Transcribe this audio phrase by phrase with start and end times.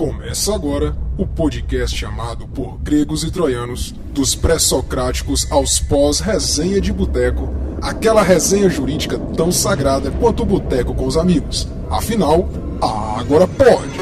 [0.00, 7.50] Começa agora o podcast chamado por gregos e troianos, dos pré-socráticos aos pós-resenha de boteco,
[7.82, 11.68] aquela resenha jurídica tão sagrada quanto o boteco com os amigos.
[11.90, 12.48] Afinal,
[12.80, 14.00] agora pode!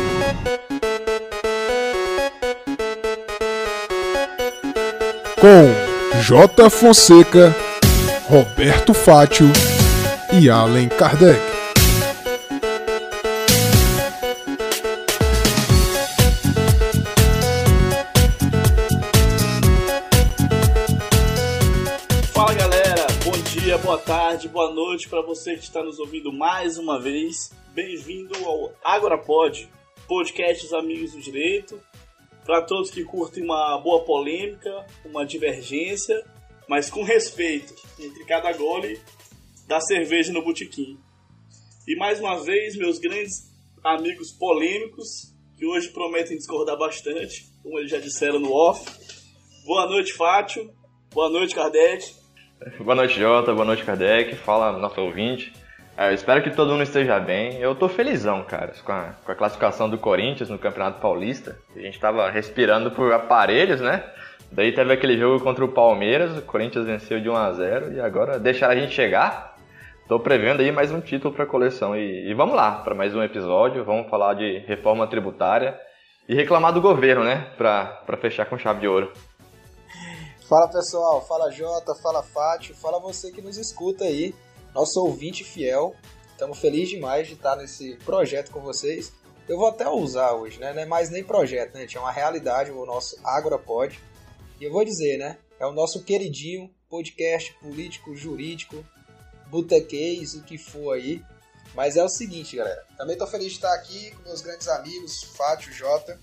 [5.41, 6.71] Com J.
[6.71, 7.53] Fonseca,
[8.29, 9.51] Roberto Fátio
[10.33, 11.48] e Allen Kardec.
[24.99, 27.53] Noite para você que está nos ouvindo mais uma vez.
[27.73, 29.71] Bem-vindo ao AgoraPod,
[30.09, 31.81] podcast dos Amigos do Direito.
[32.45, 36.21] Para todos que curtem uma boa polêmica, uma divergência,
[36.69, 39.01] mas com respeito entre cada gole
[39.69, 40.99] da cerveja no botequim.
[41.87, 43.53] E mais uma vez, meus grandes
[43.85, 48.85] amigos polêmicos, que hoje prometem discordar bastante, como eles já disseram no off.
[49.65, 50.75] Boa noite, Fátio.
[51.15, 52.18] Boa noite, Kardec.
[52.81, 53.53] Boa noite, Jota.
[53.53, 54.35] Boa noite, Kardec.
[54.35, 55.53] Fala, nosso ouvinte.
[55.97, 57.57] É, espero que todo mundo esteja bem.
[57.61, 61.57] Eu tô felizão, cara, com a, com a classificação do Corinthians no Campeonato Paulista.
[61.77, 64.03] A gente tava respirando por aparelhos, né?
[64.51, 68.01] Daí teve aquele jogo contra o Palmeiras, o Corinthians venceu de 1 a 0 e
[68.01, 69.55] agora deixaram a gente chegar.
[70.09, 73.23] Tô prevendo aí mais um título para coleção e, e vamos lá para mais um
[73.23, 73.85] episódio.
[73.85, 75.79] Vamos falar de reforma tributária
[76.29, 77.47] e reclamar do governo, né?
[77.57, 79.13] Para fechar com chave de ouro.
[80.49, 84.35] Fala pessoal, fala Jota, fala Fátio, fala você que nos escuta aí,
[84.75, 85.95] nosso ouvinte fiel.
[86.31, 89.13] Estamos felizes demais de estar nesse projeto com vocês.
[89.47, 90.73] Eu vou até usar hoje, né?
[90.73, 91.87] Não é mais nem projeto, né?
[91.95, 94.03] É uma realidade o nosso AgoraPod.
[94.59, 95.37] E eu vou dizer, né?
[95.61, 98.83] É o nosso queridinho podcast político, jurídico,
[99.51, 101.23] botequês, o que for aí.
[101.75, 102.87] Mas é o seguinte, galera.
[102.97, 106.19] Também estou feliz de estar aqui com meus grandes amigos, Fátio, Jota,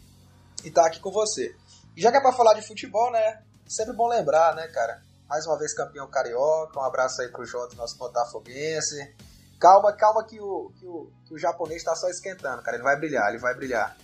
[0.63, 1.55] e estar aqui com você.
[1.95, 3.43] E já que é para falar de futebol, né?
[3.67, 5.01] Sempre bom lembrar, né, cara?
[5.27, 6.79] Mais uma vez campeão carioca.
[6.79, 9.15] Um abraço aí pro Jota, nosso botafoguense.
[9.59, 12.77] Calma, calma que o, que o, que o japonês tá só esquentando, cara.
[12.77, 13.97] Ele vai brilhar, ele vai brilhar.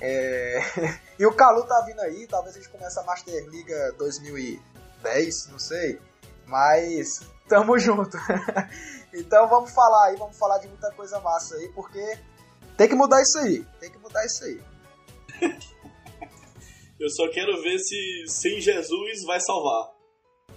[0.00, 0.58] É...
[1.18, 5.58] e o Calu tá vindo aí, talvez a gente comece a Master Liga 2010, não
[5.58, 6.00] sei.
[6.46, 8.16] Mas tamo junto.
[9.12, 12.18] então vamos falar aí, vamos falar de muita coisa massa aí, porque
[12.76, 13.66] tem que mudar isso aí.
[13.80, 14.62] Tem que mudar isso aí.
[17.00, 19.90] Eu só quero ver se sem Jesus vai salvar.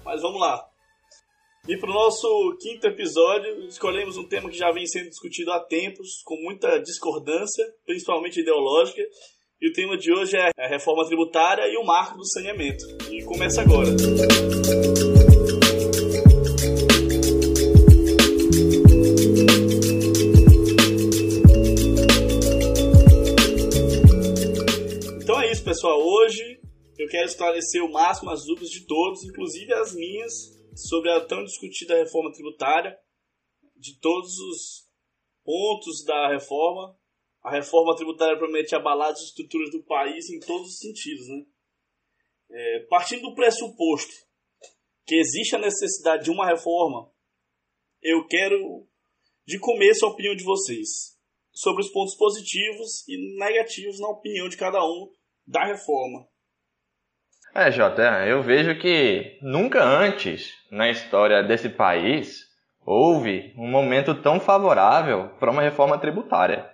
[0.03, 0.65] Mas vamos lá.
[1.67, 5.59] E para o nosso quinto episódio, escolhemos um tema que já vem sendo discutido há
[5.59, 9.03] tempos, com muita discordância, principalmente ideológica.
[9.61, 12.83] E o tema de hoje é a reforma tributária e o marco do saneamento.
[13.11, 13.89] E começa agora.
[25.71, 26.59] Pessoal, hoje
[26.99, 30.33] eu quero esclarecer o máximo as dúvidas de todos, inclusive as minhas,
[30.75, 32.99] sobre a tão discutida reforma tributária,
[33.77, 34.89] de todos os
[35.45, 36.99] pontos da reforma.
[37.41, 41.25] A reforma tributária promete abalar as estruturas do país em todos os sentidos.
[41.29, 41.45] Né?
[42.51, 44.11] É, partindo do pressuposto
[45.05, 47.09] que existe a necessidade de uma reforma,
[48.01, 48.85] eu quero
[49.47, 51.17] de começo a opinião de vocês
[51.53, 55.09] sobre os pontos positivos e negativos na opinião de cada um
[55.51, 56.25] da reforma.
[57.53, 62.45] É, Jota, eu vejo que nunca antes na história desse país
[62.85, 66.69] houve um momento tão favorável para uma reforma tributária.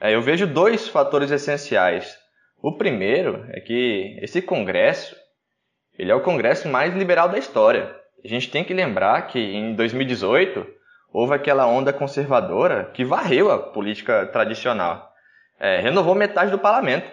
[0.00, 2.18] É, eu vejo dois fatores essenciais.
[2.60, 5.16] O primeiro é que esse Congresso
[5.98, 7.94] ele é o Congresso mais liberal da história.
[8.22, 10.66] A gente tem que lembrar que em 2018
[11.12, 15.10] houve aquela onda conservadora que varreu a política tradicional.
[15.58, 17.08] É, renovou metade do parlamento.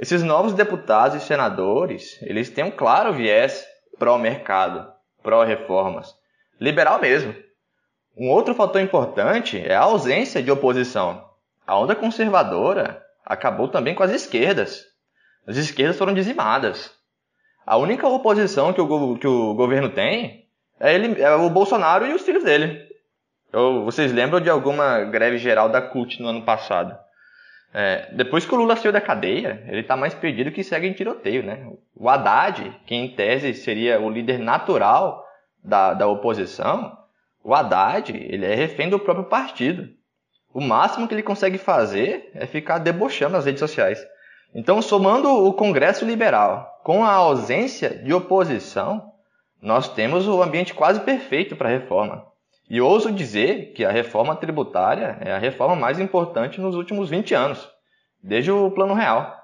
[0.00, 3.66] Esses novos deputados e senadores, eles têm um claro viés
[3.98, 4.90] pró-mercado,
[5.22, 6.14] pró-reformas.
[6.58, 7.34] Liberal mesmo.
[8.16, 11.22] Um outro fator importante é a ausência de oposição.
[11.66, 14.86] A onda conservadora acabou também com as esquerdas.
[15.46, 16.90] As esquerdas foram dizimadas.
[17.66, 20.46] A única oposição que o, que o governo tem
[20.80, 22.88] é, ele, é o Bolsonaro e os filhos dele.
[23.52, 26.96] Eu, vocês lembram de alguma greve geral da CUT no ano passado?
[27.72, 30.92] É, depois que o Lula saiu da cadeia, ele está mais perdido que segue em
[30.92, 31.70] tiroteio, né?
[31.94, 35.24] O Haddad, que em tese seria o líder natural
[35.62, 36.98] da, da oposição,
[37.44, 39.88] o Haddad, ele é refém do próprio partido.
[40.52, 44.04] O máximo que ele consegue fazer é ficar debochando nas redes sociais.
[44.52, 49.12] Então, somando o Congresso Liberal com a ausência de oposição,
[49.62, 52.26] nós temos o ambiente quase perfeito para a reforma.
[52.70, 57.34] E ouso dizer que a reforma tributária é a reforma mais importante nos últimos 20
[57.34, 57.68] anos.
[58.22, 59.34] desde o Plano Real.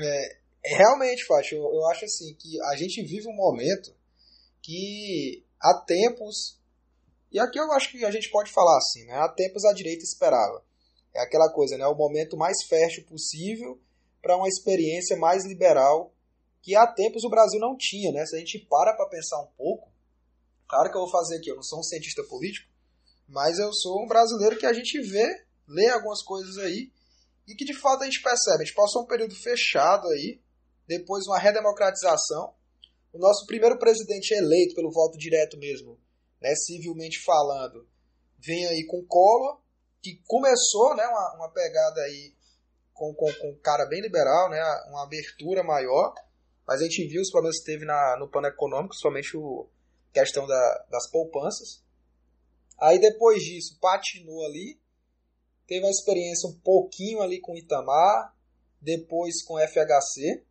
[0.00, 3.94] É, é realmente, Fátio, eu, eu acho assim que a gente vive um momento
[4.60, 6.58] que há tempos,
[7.30, 9.12] e aqui eu acho que a gente pode falar assim, né?
[9.14, 10.64] há tempos a direita esperava.
[11.14, 11.86] É aquela coisa, né?
[11.86, 13.78] o momento mais fértil possível
[14.20, 16.12] para uma experiência mais liberal
[16.60, 18.26] que há tempos o Brasil não tinha, né?
[18.26, 19.92] Se a gente para para pensar um pouco,
[20.68, 22.68] claro que eu vou fazer aqui, eu não sou um cientista político,
[23.26, 26.90] mas eu sou um brasileiro que a gente vê, lê algumas coisas aí
[27.46, 28.62] e que de fato a gente percebe.
[28.62, 30.40] A gente passou um período fechado aí,
[30.86, 32.54] depois uma redemocratização.
[33.12, 35.98] O nosso primeiro presidente eleito pelo voto direto mesmo,
[36.40, 37.88] né, civilmente falando,
[38.38, 39.60] vem aí com Collor,
[40.02, 42.34] que começou né, uma, uma pegada aí
[42.92, 44.60] com, com, com um cara bem liberal, né,
[44.90, 46.14] uma abertura maior,
[46.66, 49.77] mas a gente viu os problemas que teve na, no plano econômico, somente a
[50.12, 51.82] questão da, das poupanças.
[52.80, 54.80] Aí depois disso, patinou ali,
[55.66, 58.34] teve uma experiência um pouquinho ali com Itamar,
[58.80, 60.44] depois com FHC,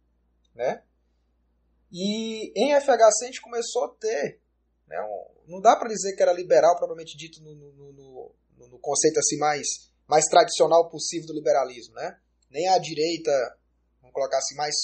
[0.54, 0.84] né?
[1.92, 4.42] E em FHC a gente começou a ter,
[4.88, 8.36] né, um, não dá para dizer que era liberal propriamente dito no, no, no,
[8.68, 9.68] no, conceito assim mais,
[10.06, 12.20] mais tradicional possível do liberalismo, né?
[12.50, 13.32] Nem a direita,
[14.02, 14.76] vamos colocar assim, mais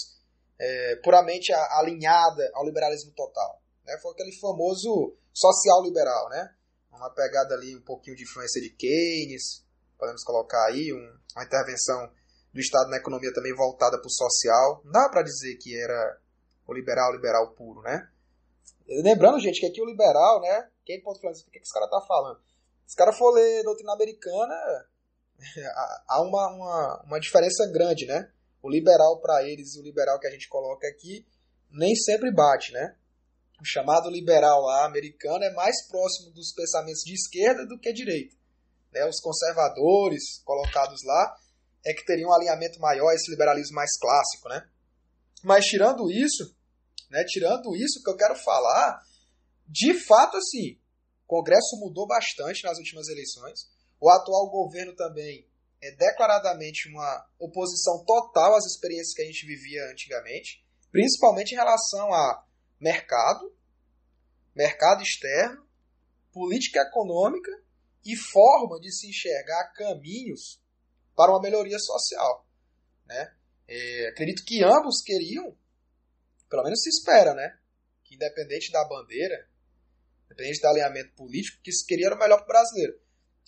[0.57, 3.61] é, puramente alinhada ao liberalismo total.
[3.85, 3.97] Né?
[4.01, 6.53] Foi aquele famoso social liberal, né?
[6.91, 9.65] Uma pegada ali um pouquinho de influência de Keynes,
[9.97, 12.11] podemos colocar aí um, uma intervenção
[12.53, 14.81] do Estado na economia também voltada para o social.
[14.85, 16.19] Não dá para dizer que era
[16.67, 18.07] o liberal, liberal puro, né?
[18.87, 20.69] Lembrando, gente, que aqui o liberal, né?
[20.85, 21.41] Quem falar isso?
[21.47, 22.39] O que, que esse cara tá falando?
[22.85, 24.53] Se o cara for ler doutrina americana,
[26.07, 28.29] há uma, uma, uma diferença grande, né?
[28.61, 31.25] O liberal para eles e o liberal que a gente coloca aqui
[31.71, 32.95] nem sempre bate, né?
[33.63, 38.35] O chamado liberal lá americano é mais próximo dos pensamentos de esquerda do que direita.
[38.91, 39.05] Né?
[39.05, 41.37] Os conservadores colocados lá
[41.85, 44.67] é que teriam um alinhamento maior a esse liberalismo mais clássico, né?
[45.41, 46.53] Mas tirando isso,
[47.09, 49.01] né, tirando isso que eu quero falar,
[49.65, 50.77] de fato assim,
[51.23, 53.69] o Congresso mudou bastante nas últimas eleições.
[53.97, 55.47] O atual governo também
[55.81, 60.61] é declaradamente uma oposição total às experiências que a gente vivia antigamente,
[60.91, 62.43] principalmente em relação a
[62.83, 63.55] mercado,
[64.53, 65.65] mercado externo,
[66.33, 67.51] política econômica
[68.05, 70.61] e forma de se enxergar caminhos
[71.15, 72.45] para uma melhoria social.
[73.05, 73.33] Né?
[73.67, 75.55] É, acredito que ambos queriam,
[76.49, 77.57] pelo menos se espera, né?
[78.03, 79.47] que independente da bandeira,
[80.25, 82.99] independente do alinhamento político, que se queria era o melhor para o brasileiro.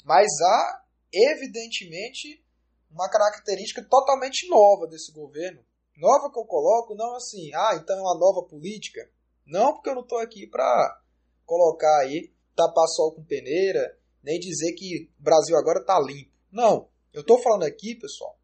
[0.06, 2.42] Mas há, evidentemente,
[2.90, 5.66] uma característica totalmente nova desse governo.
[5.98, 9.10] Nova que eu coloco, não assim, ah, então é uma nova política.
[9.46, 11.02] Não, porque eu não estou aqui para
[11.46, 16.32] colocar aí, tapar sol com peneira, nem dizer que o Brasil agora está limpo.
[16.52, 16.90] Não.
[17.14, 18.38] Eu estou falando aqui, pessoal,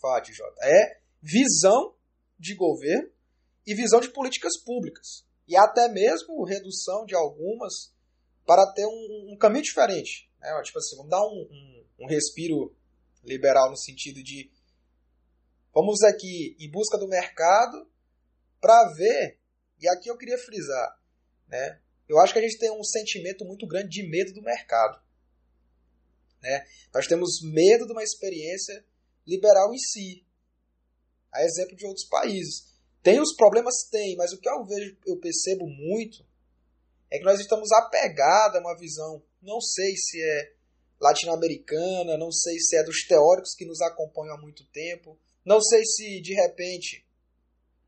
[0.00, 1.94] Fátio J, é visão
[2.38, 3.10] de governo
[3.66, 5.24] e visão de políticas públicas.
[5.46, 7.94] E até mesmo redução de algumas
[8.44, 10.30] para ter um, um caminho diferente.
[10.40, 10.48] Né?
[10.62, 12.74] Tipo assim, vamos dar um, um, um respiro
[13.22, 14.50] liberal no sentido de
[15.74, 17.88] vamos aqui em busca do mercado
[18.60, 19.38] para ver,
[19.80, 21.00] e aqui eu queria frisar,
[21.48, 21.80] né?
[22.08, 25.00] Eu acho que a gente tem um sentimento muito grande de medo do mercado.
[26.40, 26.64] Né?
[26.94, 28.84] Nós temos medo de uma experiência
[29.26, 30.24] liberal em si.
[31.32, 32.72] A exemplo de outros países.
[33.02, 33.88] Tem os problemas?
[33.90, 36.24] Tem, mas o que eu vejo, eu percebo muito
[37.10, 40.52] é que nós estamos apegados a uma visão, não sei se é
[41.00, 45.84] latino-americana, não sei se é dos teóricos que nos acompanham há muito tempo, não sei
[45.84, 47.06] se de repente,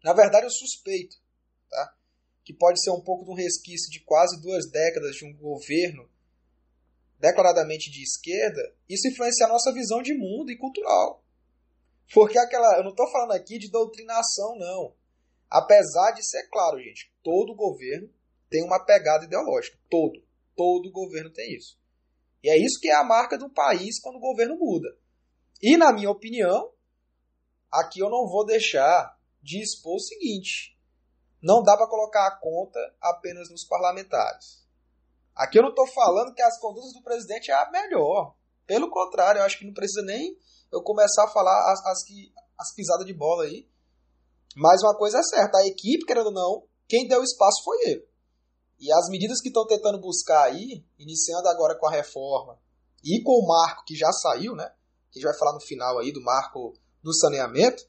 [0.04, 1.16] na verdade eu suspeito,
[1.68, 1.94] tá?
[2.48, 6.08] que pode ser um pouco de um resquício de quase duas décadas de um governo
[7.18, 11.22] declaradamente de esquerda, isso influencia a nossa visão de mundo e cultural.
[12.14, 12.78] Porque aquela.
[12.78, 14.94] Eu não estou falando aqui de doutrinação, não.
[15.50, 18.08] Apesar de ser claro, gente, todo governo
[18.48, 19.78] tem uma pegada ideológica.
[19.90, 20.22] Todo.
[20.56, 21.78] Todo governo tem isso.
[22.42, 24.88] E é isso que é a marca do país quando o governo muda.
[25.60, 26.72] E, na minha opinião,
[27.70, 30.77] aqui eu não vou deixar de expor o seguinte:
[31.42, 34.66] não dá para colocar a conta apenas nos parlamentares.
[35.34, 38.34] Aqui eu não estou falando que as condutas do presidente é a melhor.
[38.66, 40.36] Pelo contrário, eu acho que não precisa nem
[40.72, 41.98] eu começar a falar as, as,
[42.58, 43.68] as pisadas de bola aí.
[44.56, 48.08] Mas uma coisa é certa, a equipe, querendo ou não, quem deu espaço foi ele.
[48.80, 52.58] E as medidas que estão tentando buscar aí, iniciando agora com a reforma
[53.04, 54.72] e com o marco que já saiu, né?
[55.10, 57.84] Que a gente vai falar no final aí do marco do saneamento.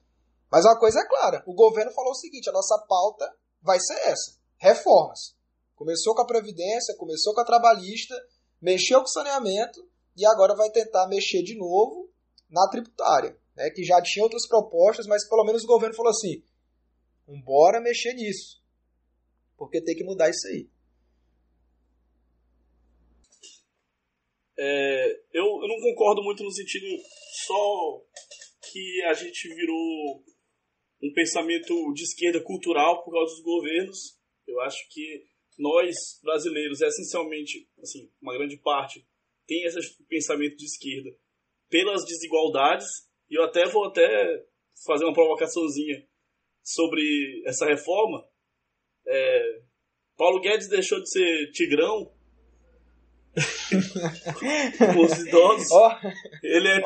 [0.51, 3.97] Mas uma coisa é clara, o governo falou o seguinte, a nossa pauta vai ser
[4.07, 5.35] essa, reformas.
[5.75, 8.15] Começou com a Previdência, começou com a Trabalhista,
[8.61, 9.87] mexeu com o saneamento
[10.17, 12.09] e agora vai tentar mexer de novo
[12.49, 16.43] na tributária, né, que já tinha outras propostas, mas pelo menos o governo falou assim:
[17.43, 18.61] bora mexer nisso,
[19.55, 20.69] porque tem que mudar isso aí.
[24.57, 26.85] É, eu, eu não concordo muito no sentido
[27.45, 28.01] só
[28.69, 30.21] que a gente virou
[31.01, 34.19] um pensamento de esquerda cultural por causa dos governos.
[34.47, 35.25] Eu acho que
[35.57, 39.05] nós, brasileiros, essencialmente, assim, uma grande parte,
[39.47, 41.09] tem esse pensamento de esquerda
[41.69, 42.87] pelas desigualdades.
[43.29, 44.45] E eu até vou até
[44.85, 46.07] fazer uma provocaçãozinha
[46.63, 48.27] sobre essa reforma.
[49.07, 49.61] É,
[50.17, 52.11] Paulo Guedes deixou de ser tigrão
[54.93, 55.71] com os idosos.
[55.71, 55.91] Oh,
[56.43, 56.81] ele é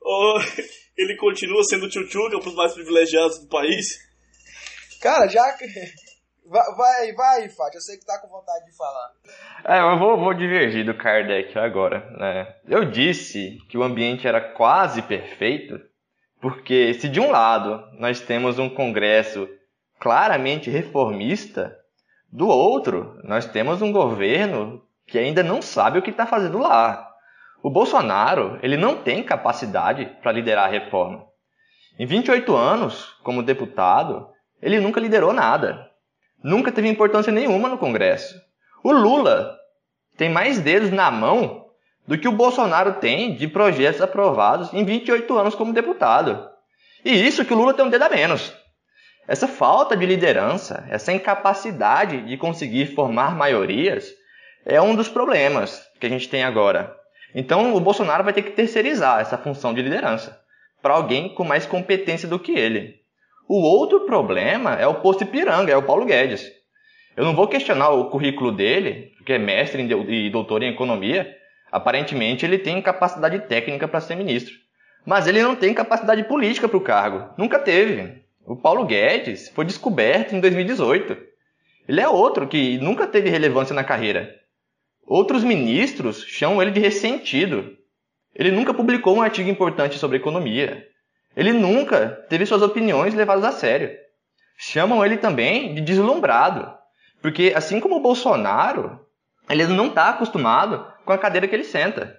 [0.00, 0.34] oh,
[0.96, 3.98] ele continua sendo tchutchuca para os mais privilegiados do país.
[5.00, 5.42] Cara, já
[6.46, 9.12] Vai, vai, Fátima, eu sei que tá com vontade de falar.
[9.64, 12.10] É, eu vou, vou divergir do Kardec agora.
[12.18, 12.54] Né?
[12.68, 15.80] Eu disse que o ambiente era quase perfeito,
[16.42, 19.48] porque se de um lado nós temos um Congresso
[19.98, 21.74] claramente reformista,
[22.30, 27.10] do outro nós temos um governo que ainda não sabe o que está fazendo lá.
[27.64, 31.24] O Bolsonaro ele não tem capacidade para liderar a reforma.
[31.98, 34.28] Em 28 anos, como deputado,
[34.62, 35.90] ele nunca liderou nada
[36.44, 38.38] nunca teve importância nenhuma no Congresso.
[38.84, 39.56] O Lula
[40.18, 41.64] tem mais dedos na mão
[42.06, 46.46] do que o Bolsonaro tem de projetos aprovados em 28 anos como deputado.
[47.02, 48.52] E isso que o Lula tem um dedo a menos.
[49.26, 54.06] Essa falta de liderança, essa incapacidade de conseguir formar maiorias,
[54.66, 56.94] é um dos problemas que a gente tem agora.
[57.34, 60.40] Então o Bolsonaro vai ter que terceirizar essa função de liderança
[60.80, 62.96] para alguém com mais competência do que ele.
[63.48, 66.46] O outro problema é o posto Ipiranga, é o Paulo Guedes.
[67.16, 71.34] Eu não vou questionar o currículo dele, porque é mestre e doutor em economia.
[71.70, 74.54] Aparentemente ele tem capacidade técnica para ser ministro.
[75.06, 77.30] Mas ele não tem capacidade política para o cargo.
[77.36, 78.22] Nunca teve.
[78.46, 81.16] O Paulo Guedes foi descoberto em 2018.
[81.88, 84.34] Ele é outro que nunca teve relevância na carreira.
[85.06, 87.76] Outros ministros chamam ele de ressentido.
[88.34, 90.86] Ele nunca publicou um artigo importante sobre economia.
[91.36, 93.90] Ele nunca teve suas opiniões levadas a sério.
[94.56, 96.72] Chamam ele também de deslumbrado,
[97.20, 99.00] porque assim como o Bolsonaro,
[99.50, 102.16] ele não está acostumado com a cadeira que ele senta.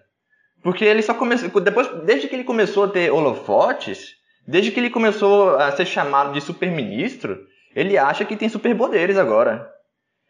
[0.61, 4.15] Porque ele só começou, depois, desde que ele começou a ter holofotes,
[4.47, 9.74] desde que ele começou a ser chamado de super-ministro, ele acha que tem superpoderes agora.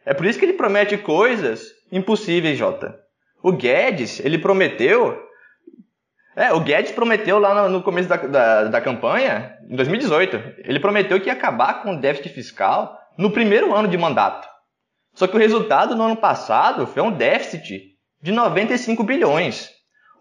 [0.06, 2.96] É por isso que ele promete coisas impossíveis, Jota.
[3.42, 5.24] O Guedes, ele prometeu
[6.36, 10.36] é, o Guedes prometeu lá no, começo da, da, da, campanha, em 2018,
[10.66, 14.46] ele prometeu que ia acabar com o déficit fiscal no primeiro ano de mandato.
[15.14, 19.70] Só que o resultado no ano passado foi um déficit de 95 bilhões.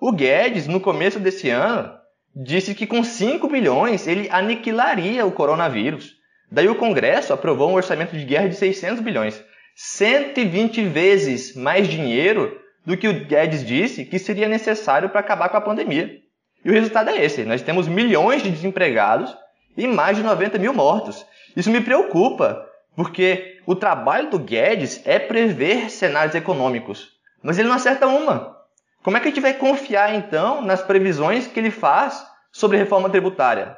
[0.01, 1.93] O Guedes, no começo desse ano,
[2.35, 6.13] disse que com 5 bilhões ele aniquilaria o coronavírus.
[6.51, 9.43] Daí o Congresso aprovou um orçamento de guerra de 600 bilhões.
[9.75, 15.57] 120 vezes mais dinheiro do que o Guedes disse que seria necessário para acabar com
[15.57, 16.21] a pandemia.
[16.65, 19.37] E o resultado é esse: nós temos milhões de desempregados
[19.77, 21.27] e mais de 90 mil mortos.
[21.57, 22.65] Isso me preocupa,
[22.97, 27.11] porque o trabalho do Guedes é prever cenários econômicos,
[27.43, 28.55] mas ele não acerta uma.
[29.03, 33.11] Como é que a gente vai confiar então nas previsões que ele faz sobre reforma
[33.11, 33.77] tributária?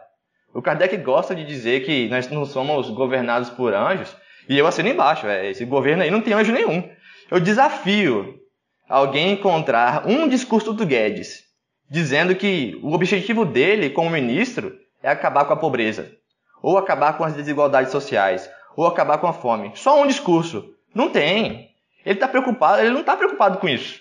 [0.55, 4.17] O Kardec gosta de dizer que nós não somos governados por anjos,
[4.49, 6.89] e eu assino embaixo, é, esse governo aí não tem anjo nenhum.
[7.31, 8.35] Eu desafio
[8.89, 11.47] alguém encontrar um discurso do Guedes
[11.89, 16.11] dizendo que o objetivo dele como ministro é acabar com a pobreza,
[16.63, 19.73] ou acabar com as desigualdades sociais, ou acabar com a fome.
[19.75, 20.75] Só um discurso.
[20.95, 21.71] Não tem.
[22.05, 24.01] Ele está preocupado, ele não está preocupado com isso.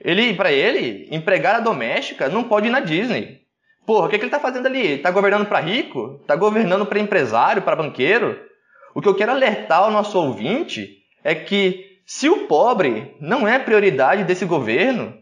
[0.00, 3.40] Ele, para ele, empregada doméstica não pode ir na Disney.
[3.86, 4.94] Porra, o que, que ele está fazendo ali?
[4.94, 6.18] Está governando para rico?
[6.22, 8.38] Está governando para empresário, para banqueiro?
[8.94, 13.58] O que eu quero alertar ao nosso ouvinte é que se o pobre não é
[13.58, 15.14] prioridade desse governo,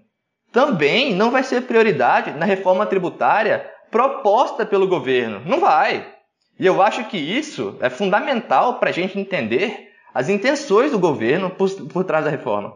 [0.53, 5.41] também não vai ser prioridade na reforma tributária proposta pelo governo.
[5.45, 6.15] Não vai.
[6.59, 11.51] E eu acho que isso é fundamental para a gente entender as intenções do governo
[11.51, 12.75] por, por trás da reforma.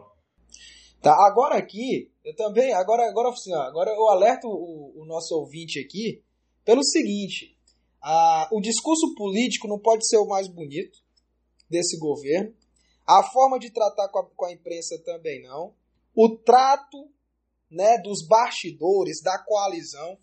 [1.01, 5.79] Tá, agora aqui, eu também, agora, agora, assim, agora eu alerto o, o nosso ouvinte
[5.79, 6.23] aqui
[6.63, 7.57] pelo seguinte:
[8.03, 10.99] a, o discurso político não pode ser o mais bonito
[11.69, 12.53] desse governo,
[13.07, 15.73] a forma de tratar com a, com a imprensa também não.
[16.15, 17.09] O trato
[17.71, 20.17] né, dos bastidores, da coalizão,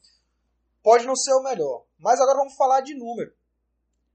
[0.82, 1.84] pode não ser o melhor.
[1.98, 3.32] Mas agora vamos falar de número.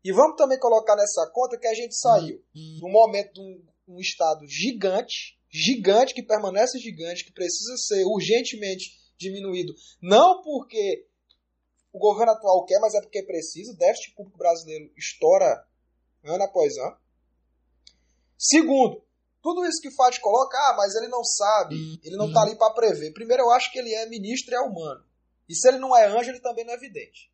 [0.04, 3.96] E vamos também colocar nessa conta que a gente saiu de um momento de um,
[3.96, 9.74] um estado gigante, gigante, que permanece gigante, que precisa ser urgentemente diminuído.
[10.02, 11.08] Não porque
[11.96, 13.72] o governo atual quer, mas é porque preciso.
[13.72, 15.66] O déficit público brasileiro estoura
[16.26, 16.98] ano após ano.
[18.38, 19.02] Segundo,
[19.42, 22.58] tudo isso que o Fati coloca, ah, mas ele não sabe, ele não está ali
[22.58, 23.14] para prever.
[23.14, 25.06] Primeiro, eu acho que ele é ministro e é humano.
[25.48, 27.32] E se ele não é anjo, ele também não é vidente.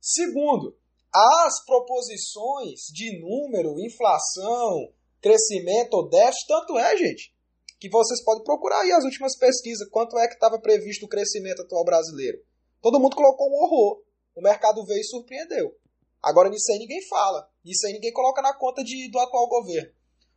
[0.00, 0.74] Segundo,
[1.12, 7.34] as proposições de número, inflação, crescimento ou déficit, tanto é, gente,
[7.78, 11.60] que vocês podem procurar aí as últimas pesquisas, quanto é que estava previsto o crescimento
[11.60, 12.38] atual brasileiro.
[12.80, 14.02] Todo mundo colocou um horror.
[14.34, 15.74] O mercado veio e surpreendeu.
[16.22, 17.50] Agora nisso aí ninguém fala.
[17.64, 19.90] Isso aí ninguém coloca na conta de, do atual governo.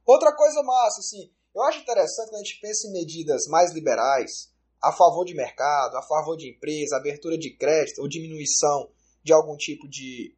[0.05, 4.51] Outra coisa massa, assim, eu acho interessante quando a gente pensa em medidas mais liberais,
[4.81, 8.91] a favor de mercado, a favor de empresa, abertura de crédito ou diminuição
[9.23, 10.35] de algum tipo de,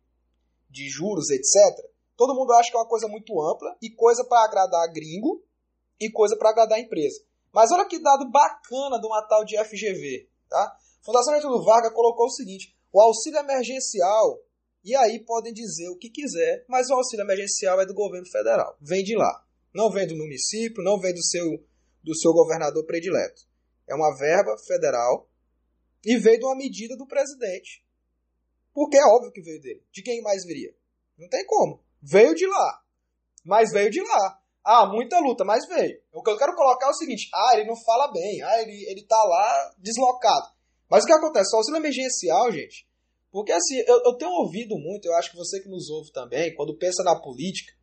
[0.69, 1.83] de juros, etc.
[2.15, 5.43] Todo mundo acha que é uma coisa muito ampla e coisa para agradar gringo
[5.99, 7.21] e coisa para agradar empresa.
[7.51, 10.77] Mas olha que dado bacana de uma tal de FGV, tá?
[11.05, 14.41] Fundação Getúlio Vargas colocou o seguinte: o auxílio emergencial,
[14.83, 18.75] e aí podem dizer o que quiser, mas o auxílio emergencial é do governo federal,
[18.81, 19.45] vem de lá.
[19.73, 21.45] Não vem do município, não vem do seu,
[22.03, 23.43] do seu governador predileto.
[23.87, 25.29] É uma verba federal
[26.03, 27.85] e veio de uma medida do presidente.
[28.73, 29.83] Porque é óbvio que veio dele.
[29.91, 30.73] De quem mais viria?
[31.17, 31.83] Não tem como.
[32.01, 32.81] Veio de lá.
[33.43, 34.39] Mas veio de lá.
[34.63, 36.01] Ah, muita luta, mas veio.
[36.11, 38.85] O que eu quero colocar é o seguinte: ah, ele não fala bem, ah, ele,
[38.89, 40.54] ele tá lá deslocado.
[40.89, 41.55] Mas o que acontece?
[41.55, 42.87] O auxílio emergencial, gente,
[43.31, 46.55] porque assim, eu, eu tenho ouvido muito, eu acho que você que nos ouve também,
[46.55, 47.73] quando pensa na política,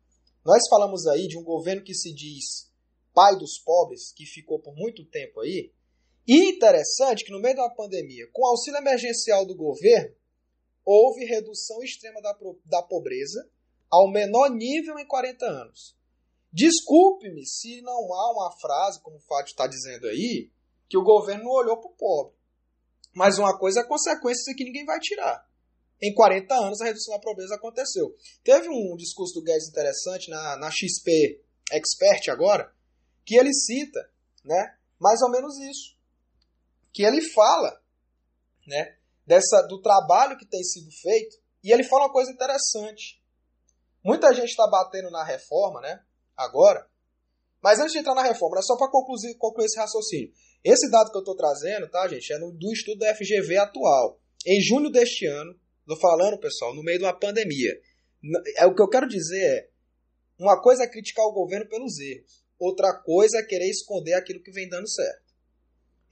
[0.45, 2.71] nós falamos aí de um governo que se diz
[3.13, 5.71] pai dos pobres, que ficou por muito tempo aí.
[6.27, 10.15] E interessante que no meio da pandemia, com o auxílio emergencial do governo,
[10.85, 13.47] houve redução extrema da, da pobreza
[13.91, 15.95] ao menor nível em 40 anos.
[16.51, 20.49] Desculpe-me se não há uma frase, como o Fátio está dizendo aí,
[20.89, 22.35] que o governo não olhou para o pobre.
[23.13, 25.45] Mas uma coisa é consequência que ninguém vai tirar
[26.03, 28.13] em 40 anos a redução da pobreza aconteceu.
[28.43, 32.73] Teve um discurso do Guedes interessante na, na XP Expert agora,
[33.25, 34.11] que ele cita,
[34.43, 35.97] né, mais ou menos isso.
[36.91, 37.81] Que ele fala,
[38.67, 43.23] né, dessa do trabalho que tem sido feito, e ele fala uma coisa interessante.
[44.03, 46.03] Muita gente está batendo na reforma, né,
[46.35, 46.85] agora,
[47.61, 50.33] mas antes de entrar na reforma, é só para concluir, concluir esse raciocínio.
[50.63, 54.19] Esse dado que eu estou trazendo, tá, gente, é do estudo da FGV atual.
[54.45, 57.77] Em junho deste ano, Estou falando, pessoal, no meio de uma pandemia.
[58.55, 59.69] É o que eu quero dizer é,
[60.39, 64.51] uma coisa é criticar o governo pelos erros, outra coisa é querer esconder aquilo que
[64.51, 65.33] vem dando certo.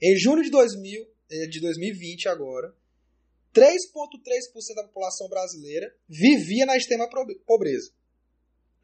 [0.00, 2.74] Em junho de, 2000, eh, de 2020 agora,
[3.54, 7.08] 3,3% da população brasileira vivia na extrema
[7.46, 7.92] pobreza.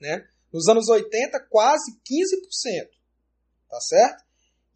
[0.00, 0.26] Né?
[0.50, 2.88] Nos anos 80, quase 15%.
[3.68, 4.24] Tá certo?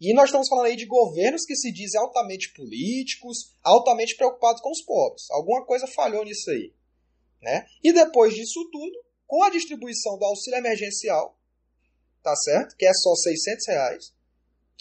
[0.03, 4.69] E nós estamos falando aí de governos que se dizem altamente políticos, altamente preocupados com
[4.69, 5.31] os pobres.
[5.31, 6.73] Alguma coisa falhou nisso aí.
[7.41, 7.65] Né?
[7.81, 11.39] E depois disso tudo, com a distribuição do auxílio emergencial,
[12.21, 12.75] tá certo?
[12.75, 14.13] Que é só 600 reais.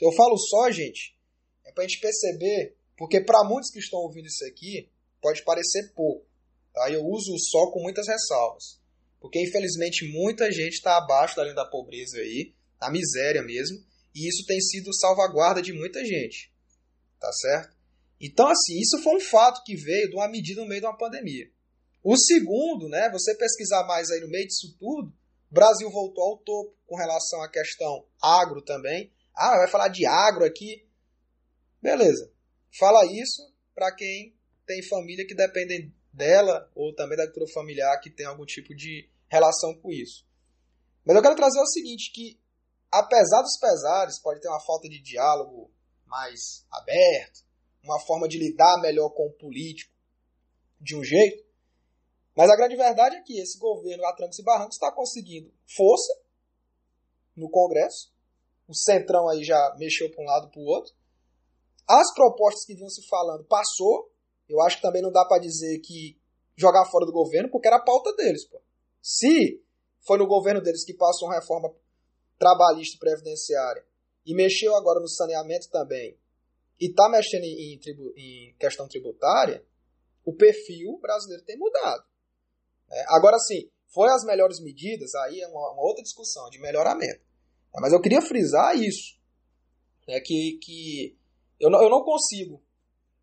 [0.01, 1.17] Eu falo só, gente,
[1.65, 5.93] é para a gente perceber, porque para muitos que estão ouvindo isso aqui, pode parecer
[5.95, 6.27] pouco.
[6.75, 6.91] Tá?
[6.91, 8.81] Eu uso o só com muitas ressalvas.
[9.21, 13.91] Porque infelizmente muita gente está abaixo da linha da pobreza aí, na miséria mesmo.
[14.14, 16.53] E isso tem sido salvaguarda de muita gente.
[17.18, 17.77] Tá certo?
[18.20, 20.96] Então, assim, isso foi um fato que veio de uma medida no meio de uma
[20.96, 21.51] pandemia.
[22.05, 25.12] O segundo, né, você pesquisar mais aí no meio disso tudo,
[25.51, 29.12] Brasil voltou ao topo com relação à questão agro também.
[29.35, 30.87] Ah, vai falar de agro aqui.
[31.81, 32.33] Beleza.
[32.79, 34.35] Fala isso para quem
[34.66, 39.09] tem família que dependem dela ou também da agricultura familiar que tem algum tipo de
[39.29, 40.27] relação com isso.
[41.05, 42.38] Mas eu quero trazer o seguinte, que
[42.92, 45.72] apesar dos pesares, pode ter uma falta de diálogo
[46.07, 47.40] mais aberto,
[47.83, 49.92] uma forma de lidar melhor com o político
[50.78, 51.42] de um jeito.
[52.37, 56.12] Mas a grande verdade é que esse governo, a trancos e barrancos, está conseguindo força
[57.35, 58.12] no Congresso.
[58.68, 60.94] O Centrão aí já mexeu para um lado para o outro.
[61.88, 64.11] As propostas que vinham se falando passou.
[64.48, 66.18] Eu acho que também não dá para dizer que
[66.57, 68.46] jogar fora do governo, porque era a pauta deles.
[68.46, 68.61] Pô.
[69.00, 69.62] Se
[70.07, 71.74] foi no governo deles que passou uma reforma
[72.42, 73.87] trabalhista e previdenciária
[74.26, 76.18] e mexeu agora no saneamento também
[76.81, 79.64] e está mexendo em, tribu, em, questão tributária,
[80.24, 82.02] o perfil brasileiro tem mudado.
[82.90, 87.24] É, agora sim, foi as melhores medidas, aí é uma, uma outra discussão de melhoramento.
[87.72, 89.16] É, mas eu queria frisar isso.
[90.09, 91.16] É que, que
[91.61, 92.61] eu, não, eu não consigo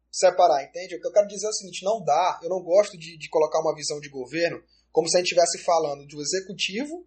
[0.09, 0.95] separar, entende?
[0.95, 3.29] O que eu quero dizer é o seguinte: não dá, eu não gosto de, de
[3.29, 7.05] colocar uma visão de governo como se a gente estivesse falando de um executivo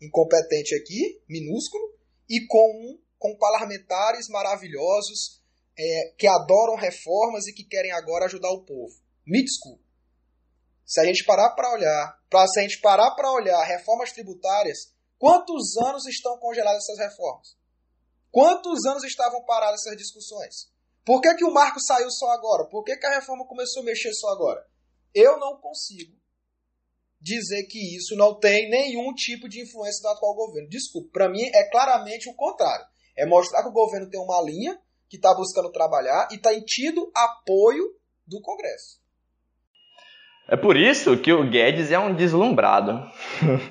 [0.00, 5.40] incompetente aqui, minúsculo, e com, com parlamentares maravilhosos,
[5.78, 8.94] é, que adoram reformas e que querem agora ajudar o povo.
[9.26, 9.84] Me desculpe.
[10.84, 14.92] Se a gente parar para olhar, pra, se a gente parar para olhar reformas tributárias,
[15.18, 17.56] quantos anos estão congeladas essas reformas?
[18.30, 20.70] Quantos anos estavam paradas essas discussões?
[21.04, 22.68] Por que, que o marco saiu só agora?
[22.68, 24.66] Por que, que a reforma começou a mexer só agora?
[25.14, 26.19] Eu não consigo
[27.20, 30.68] dizer que isso não tem nenhum tipo de influência do atual governo.
[30.68, 32.84] Desculpe, para mim é claramente o contrário.
[33.16, 34.78] É mostrar que o governo tem uma linha
[35.08, 37.84] que está buscando trabalhar e está tido apoio
[38.26, 39.00] do Congresso.
[40.48, 42.92] É por isso que o Guedes é um deslumbrado.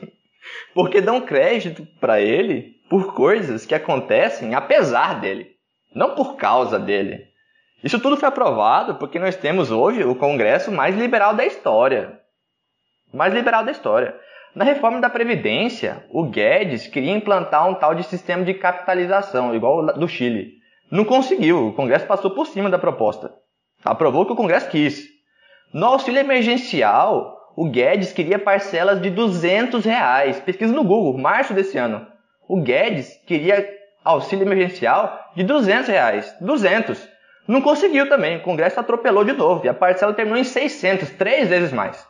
[0.73, 5.55] Porque dão crédito para ele por coisas que acontecem apesar dele,
[5.93, 7.27] não por causa dele.
[7.83, 12.18] Isso tudo foi aprovado porque nós temos hoje o Congresso mais liberal da história.
[13.13, 14.15] Mais liberal da história.
[14.56, 19.86] Na reforma da Previdência, o Guedes queria implantar um tal de sistema de capitalização, igual
[19.93, 20.54] do Chile.
[20.91, 23.32] Não conseguiu, o Congresso passou por cima da proposta.
[23.84, 25.04] Aprovou o que o Congresso quis.
[25.72, 30.39] No auxílio emergencial, o Guedes queria parcelas de 200 reais.
[30.39, 32.08] Pesquisa no Google, março desse ano.
[32.48, 33.69] O Guedes queria
[34.04, 36.36] auxílio emergencial de 200 reais.
[36.41, 37.08] 200.
[37.48, 41.50] Não conseguiu também, o Congresso atropelou de novo e a parcela terminou em 600, três
[41.50, 42.09] vezes mais.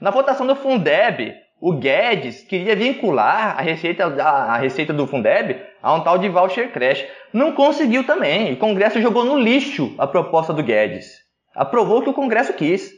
[0.00, 5.92] Na votação do Fundeb, o Guedes queria vincular a receita, a, receita do Fundeb a
[5.92, 7.08] um tal de voucher creche.
[7.32, 8.52] Não conseguiu também.
[8.52, 11.16] O Congresso jogou no lixo a proposta do Guedes.
[11.52, 12.92] Aprovou o que o Congresso quis.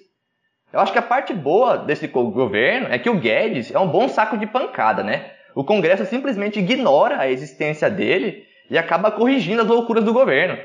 [0.70, 4.06] Eu acho que a parte boa desse governo é que o Guedes é um bom
[4.06, 5.30] saco de pancada, né?
[5.54, 10.58] O Congresso simplesmente ignora a existência dele e acaba corrigindo as loucuras do governo.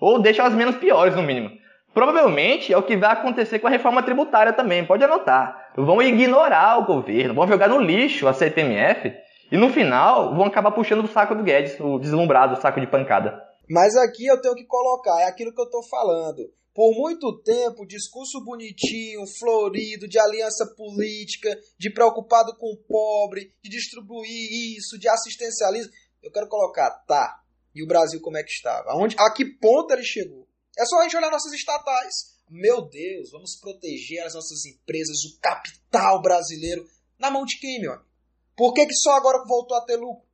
[0.00, 1.50] Ou deixa as menos piores, no mínimo.
[1.92, 5.61] Provavelmente é o que vai acontecer com a reforma tributária também, pode anotar.
[5.76, 9.12] Vão ignorar o governo, vão jogar no lixo a CPMF
[9.50, 12.86] e no final vão acabar puxando o saco do Guedes, o deslumbrado, o saco de
[12.86, 13.40] pancada.
[13.68, 16.50] Mas aqui eu tenho que colocar, é aquilo que eu estou falando.
[16.74, 23.70] Por muito tempo, discurso bonitinho, florido, de aliança política, de preocupado com o pobre, de
[23.70, 25.92] distribuir isso, de assistencialismo.
[26.22, 27.40] Eu quero colocar, tá.
[27.74, 28.90] E o Brasil como é que estava?
[28.90, 30.46] Aonde, a que ponto ele chegou?
[30.78, 32.31] É só a gente olhar nossas estatais.
[32.48, 36.88] Meu Deus, vamos proteger as nossas empresas, o capital brasileiro.
[37.18, 38.08] Na mão de quem, meu amigo?
[38.56, 40.26] Por que, que só agora voltou a ter lucro?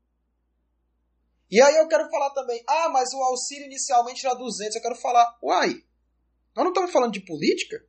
[1.50, 4.76] E aí eu quero falar também, ah, mas o auxílio inicialmente era 200.
[4.76, 5.82] Eu quero falar, uai,
[6.54, 7.82] nós não estamos falando de política?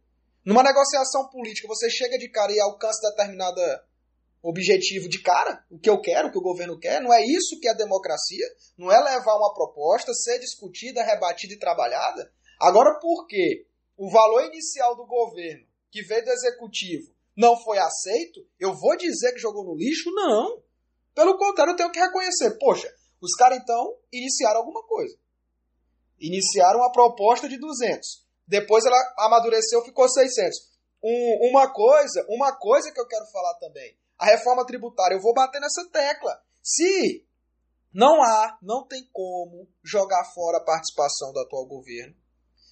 [0.45, 3.59] Numa negociação política, você chega de cara e alcança determinado
[4.41, 7.01] objetivo de cara, o que eu quero, o que o governo quer.
[7.01, 8.45] Não é isso que é democracia?
[8.77, 12.31] Não é levar uma proposta, ser discutida, rebatida e trabalhada?
[12.59, 13.65] Agora, por que
[13.99, 19.33] o valor inicial do governo, que veio do executivo, não foi aceito, eu vou dizer
[19.33, 20.09] que jogou no lixo?
[20.11, 20.63] Não.
[21.13, 22.57] Pelo contrário, eu tenho que reconhecer.
[22.57, 22.89] Poxa,
[23.21, 25.17] os caras então iniciaram alguma coisa.
[26.17, 28.25] Iniciaram uma proposta de 200.
[28.47, 30.57] Depois ela amadureceu, ficou 600.
[31.03, 33.97] Um, uma coisa, uma coisa que eu quero falar também.
[34.17, 36.41] A reforma tributária, eu vou bater nessa tecla.
[36.63, 37.25] Se
[37.93, 42.15] não há, não tem como jogar fora a participação do atual governo,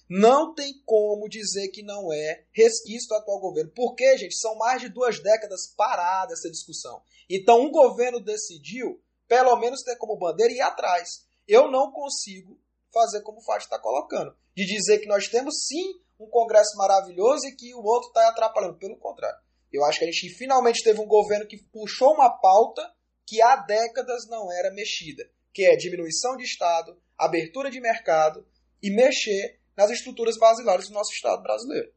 [0.08, 3.70] não tem como dizer que não é resquício do atual governo.
[3.74, 7.02] Porque, gente, são mais de duas décadas parada essa discussão.
[7.28, 11.26] Então, um governo decidiu, pelo menos, ter como bandeira ir atrás.
[11.46, 12.58] Eu não consigo
[12.92, 14.34] fazer como o Fábio está colocando.
[14.56, 18.78] De dizer que nós temos sim um Congresso maravilhoso e que o outro está atrapalhando.
[18.78, 19.38] Pelo contrário.
[19.70, 22.82] Eu acho que a gente finalmente teve um governo que puxou uma pauta
[23.26, 28.46] que há décadas não era mexida, que é diminuição de Estado, abertura de mercado
[28.82, 31.88] e mexer nas estruturas basilares do nosso Estado brasileiro.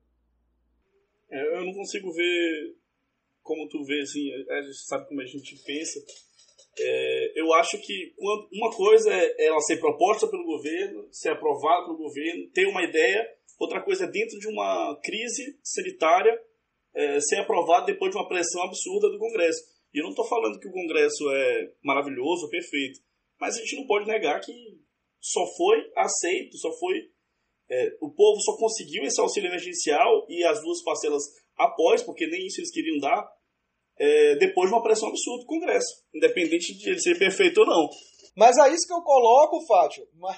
[1.32, 2.76] É, eu não consigo ver
[3.42, 6.00] como tu vê, assim, a gente sabe como a gente pensa.
[6.78, 8.14] É, eu acho que
[8.54, 13.28] uma coisa é ela ser proposta pelo governo, ser aprovada pelo governo, ter uma ideia.
[13.60, 16.40] Outra coisa é dentro de uma crise sanitária
[16.94, 19.64] é, ser aprovada depois de uma pressão absurda do Congresso.
[19.92, 23.00] E eu não estou falando que o Congresso é maravilhoso, perfeito,
[23.40, 24.54] mas a gente não pode negar que
[25.20, 27.12] só foi aceito, só foi
[27.72, 31.24] é, o povo só conseguiu esse auxílio emergencial e as duas parcelas
[31.58, 33.26] após, porque nem isso eles queriam dar,
[33.98, 37.90] é, depois de uma pressão absurda do Congresso, independente de ele ser perfeito ou não.
[38.36, 40.06] Mas é isso que eu coloco, Fátio.
[40.16, 40.38] Mas,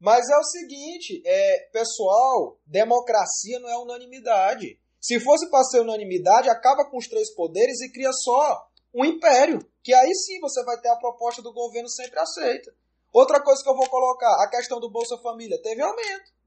[0.00, 4.76] mas é o seguinte, é, pessoal, democracia não é unanimidade.
[5.00, 9.64] Se fosse para ser unanimidade, acaba com os três poderes e cria só um império,
[9.84, 12.74] que aí sim você vai ter a proposta do governo sempre aceita.
[13.12, 16.41] Outra coisa que eu vou colocar, a questão do Bolsa Família, teve aumento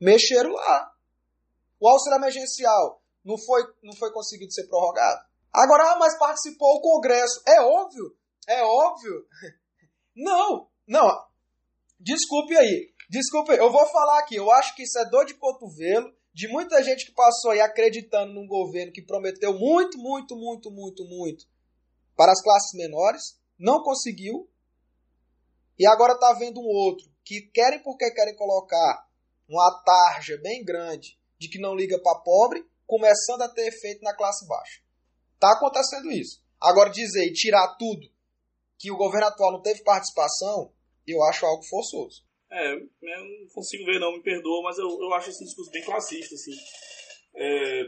[0.00, 0.92] mexeram lá.
[1.80, 5.24] O auxílio emergencial não foi, não foi conseguido ser prorrogado.
[5.52, 7.42] Agora, ah, mas participou o Congresso.
[7.46, 8.16] É óbvio,
[8.48, 9.26] é óbvio.
[10.18, 11.26] Não, não.
[12.00, 12.90] Desculpe aí.
[13.10, 14.34] Desculpa, eu vou falar aqui.
[14.34, 18.32] Eu acho que isso é dor de cotovelo de muita gente que passou aí acreditando
[18.32, 21.46] num governo que prometeu muito, muito, muito, muito, muito
[22.16, 24.50] para as classes menores, não conseguiu.
[25.78, 29.05] E agora está vendo um outro que querem porque querem colocar
[29.48, 34.14] uma tarja bem grande de que não liga para pobre, começando a ter efeito na
[34.14, 34.80] classe baixa.
[35.38, 36.42] Tá acontecendo isso.
[36.60, 38.08] Agora dizer e tirar tudo
[38.78, 40.72] que o governo atual não teve participação,
[41.06, 42.24] eu acho algo forçoso.
[42.50, 45.84] É, eu não consigo ver não, me perdoa, mas eu, eu acho esse discurso bem
[45.84, 46.52] classista, assim.
[47.34, 47.82] É,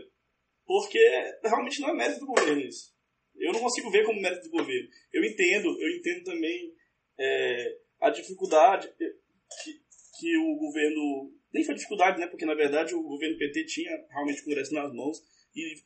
[0.66, 0.98] porque
[1.42, 2.92] realmente não é mérito do governo isso.
[3.36, 4.88] Eu não consigo ver como mérito do governo.
[5.12, 6.74] Eu entendo, eu entendo também
[7.18, 9.72] é, a dificuldade que,
[10.18, 11.32] que o governo.
[11.52, 12.26] Nem foi dificuldade, né?
[12.26, 15.18] Porque na verdade o governo PT tinha realmente o Congresso nas mãos
[15.54, 15.82] e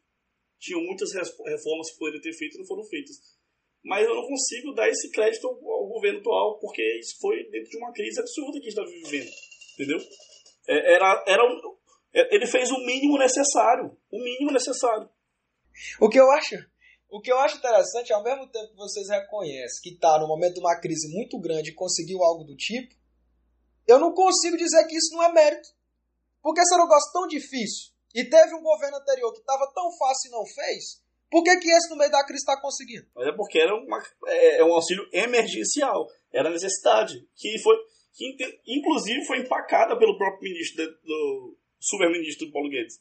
[0.58, 3.16] tinham muitas reformas que poderiam ter feito e não foram feitas.
[3.84, 7.76] Mas eu não consigo dar esse crédito ao, governo atual, porque isso foi dentro de
[7.78, 9.30] uma crise absurda que a gente está vivendo.
[9.74, 9.98] Entendeu?
[10.68, 11.42] É, era, era
[12.14, 13.96] é, ele fez o mínimo necessário.
[14.10, 15.08] O mínimo necessário.
[16.00, 16.54] O que eu acho.
[17.10, 20.54] O que eu acho interessante, ao mesmo tempo que vocês reconhecem que está no momento
[20.54, 22.94] de uma crise muito grande e conseguiu algo do tipo,
[23.92, 25.68] eu não consigo dizer que isso não é mérito.
[26.42, 29.90] Porque se era um negócio tão difícil e teve um governo anterior que estava tão
[29.96, 31.00] fácil e não fez,
[31.30, 33.06] por que, que esse no meio da crise está conseguindo?
[33.14, 36.06] Mas é porque era uma, é, é, um auxílio emergencial.
[36.30, 37.14] Era necessidade.
[37.34, 37.76] Que foi.
[38.14, 43.00] Que inclusive foi empacada pelo próprio ministro do super-ministro Paulo Guedes.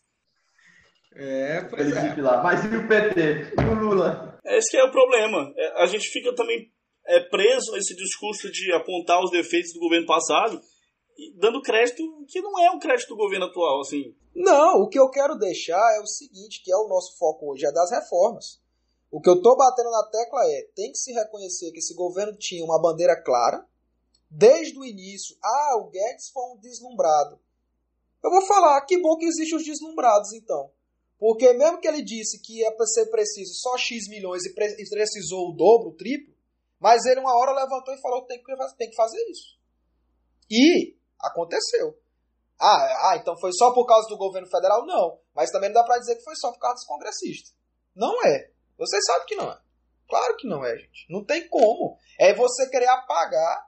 [1.14, 2.22] É, pois é.
[2.22, 2.42] Lá.
[2.42, 3.54] Mas e o PT?
[3.60, 4.40] E o Lula?
[4.46, 5.54] Esse é o problema.
[5.58, 6.72] É, a gente fica também
[7.06, 10.62] é, preso a esse discurso de apontar os defeitos do governo passado
[11.36, 14.16] dando crédito que não é o crédito do governo atual, assim.
[14.34, 17.66] Não, o que eu quero deixar é o seguinte, que é o nosso foco hoje,
[17.66, 18.62] é das reformas.
[19.12, 22.36] O que eu tô batendo na tecla é, tem que se reconhecer que esse governo
[22.38, 23.66] tinha uma bandeira clara,
[24.30, 27.40] desde o início, ah, o Guedes foi um deslumbrado.
[28.24, 30.72] Eu vou falar, que bom que existem os deslumbrados, então.
[31.20, 35.54] Porque mesmo que ele disse que ia ser preciso só X milhões e precisou o
[35.54, 36.34] dobro, o triplo,
[36.80, 38.40] mas ele uma hora levantou e falou, que,
[38.78, 39.60] tem que fazer isso.
[40.50, 41.98] E Aconteceu.
[42.60, 44.86] Ah, ah, então foi só por causa do governo federal?
[44.86, 45.20] Não.
[45.36, 47.56] Mas também não dá para dizer que foi só por causa dos congressistas.
[47.96, 48.52] Não é.
[48.78, 49.60] Você sabe que não é.
[50.08, 51.06] Claro que não é, gente.
[51.10, 51.98] Não tem como.
[52.20, 53.68] É você querer apagar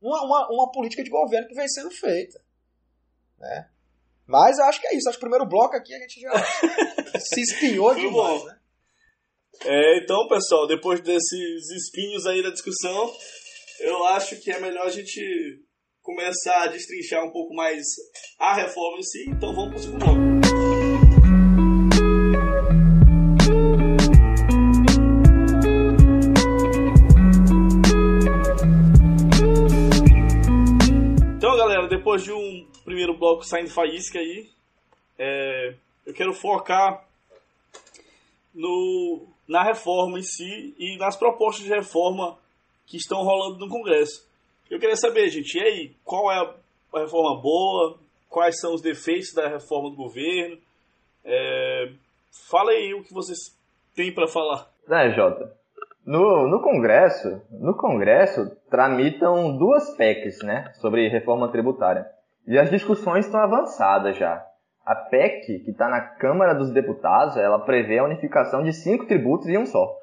[0.00, 2.40] uma, uma, uma política de governo que vem sendo feita.
[3.38, 3.70] Né?
[4.26, 5.08] Mas eu acho que é isso.
[5.08, 6.32] Acho que o primeiro bloco aqui a gente já
[7.18, 8.58] se espinhou demais, né?
[9.64, 13.14] É, então, pessoal, depois desses espinhos aí da discussão,
[13.80, 15.20] eu acho que é melhor a gente
[16.02, 17.84] começar a destrinchar um pouco mais
[18.38, 20.20] a reforma em si, então vamos para o segundo bloco.
[31.36, 34.50] Então, galera, depois de um primeiro bloco saindo faísca aí,
[35.16, 37.06] é, eu quero focar
[38.52, 42.36] no, na reforma em si e nas propostas de reforma
[42.86, 44.31] que estão rolando no Congresso.
[44.72, 46.38] Eu queria saber, gente, e aí, qual é
[46.94, 47.98] a reforma boa?
[48.26, 50.56] Quais são os defeitos da reforma do governo?
[51.22, 51.92] É...
[52.50, 53.36] Fala aí o que vocês
[53.94, 54.70] têm para falar.
[54.88, 55.52] É, Jota.
[56.06, 62.06] No, no Congresso, no Congresso tramitam duas PECs, né, sobre reforma tributária.
[62.46, 64.42] E as discussões estão avançadas já.
[64.86, 69.48] A PEC, que está na Câmara dos Deputados, ela prevê a unificação de cinco tributos
[69.48, 69.98] em um só.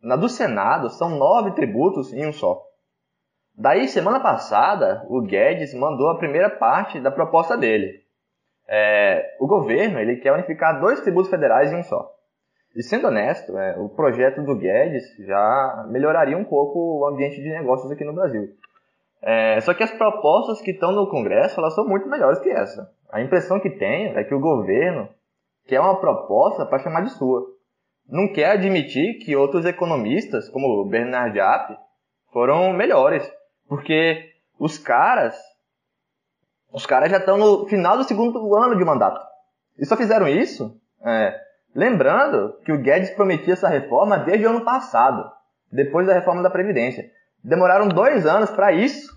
[0.00, 2.62] Na do Senado, são nove tributos em um só.
[3.56, 8.02] Daí, semana passada, o Guedes mandou a primeira parte da proposta dele.
[8.66, 12.10] É, o governo ele quer unificar dois tributos federais em um só.
[12.74, 17.48] E sendo honesto, é, o projeto do Guedes já melhoraria um pouco o ambiente de
[17.48, 18.48] negócios aqui no Brasil.
[19.22, 22.90] É, só que as propostas que estão no Congresso elas são muito melhores que essa.
[23.10, 25.08] A impressão que tenho é que o governo
[25.66, 27.46] quer uma proposta para chamar de sua.
[28.08, 31.78] Não quer admitir que outros economistas, como o Bernard App,
[32.32, 33.24] foram melhores.
[33.68, 35.36] Porque os caras.
[36.72, 39.20] Os caras já estão no final do segundo ano de mandato.
[39.78, 41.38] E só fizeram isso é,
[41.74, 45.30] lembrando que o Guedes prometia essa reforma desde o ano passado,
[45.70, 47.10] depois da reforma da Previdência.
[47.42, 49.12] Demoraram dois anos para isso.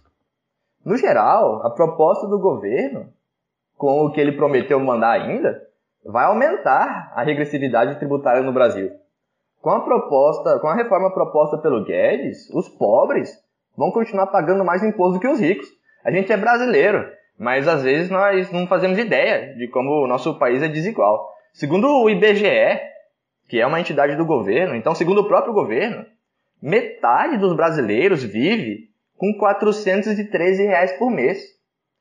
[0.83, 3.11] No geral, a proposta do governo,
[3.77, 5.61] com o que ele prometeu mandar ainda,
[6.05, 8.91] vai aumentar a regressividade tributária no Brasil.
[9.61, 13.37] Com a proposta, com a reforma proposta pelo Guedes, os pobres
[13.77, 15.67] vão continuar pagando mais imposto que os ricos.
[16.03, 20.39] A gente é brasileiro, mas às vezes nós não fazemos ideia de como o nosso
[20.39, 21.29] país é desigual.
[21.53, 22.81] Segundo o IBGE,
[23.47, 26.05] que é uma entidade do governo, então, segundo o próprio governo,
[26.61, 31.41] metade dos brasileiros vive com 413 reais por mês.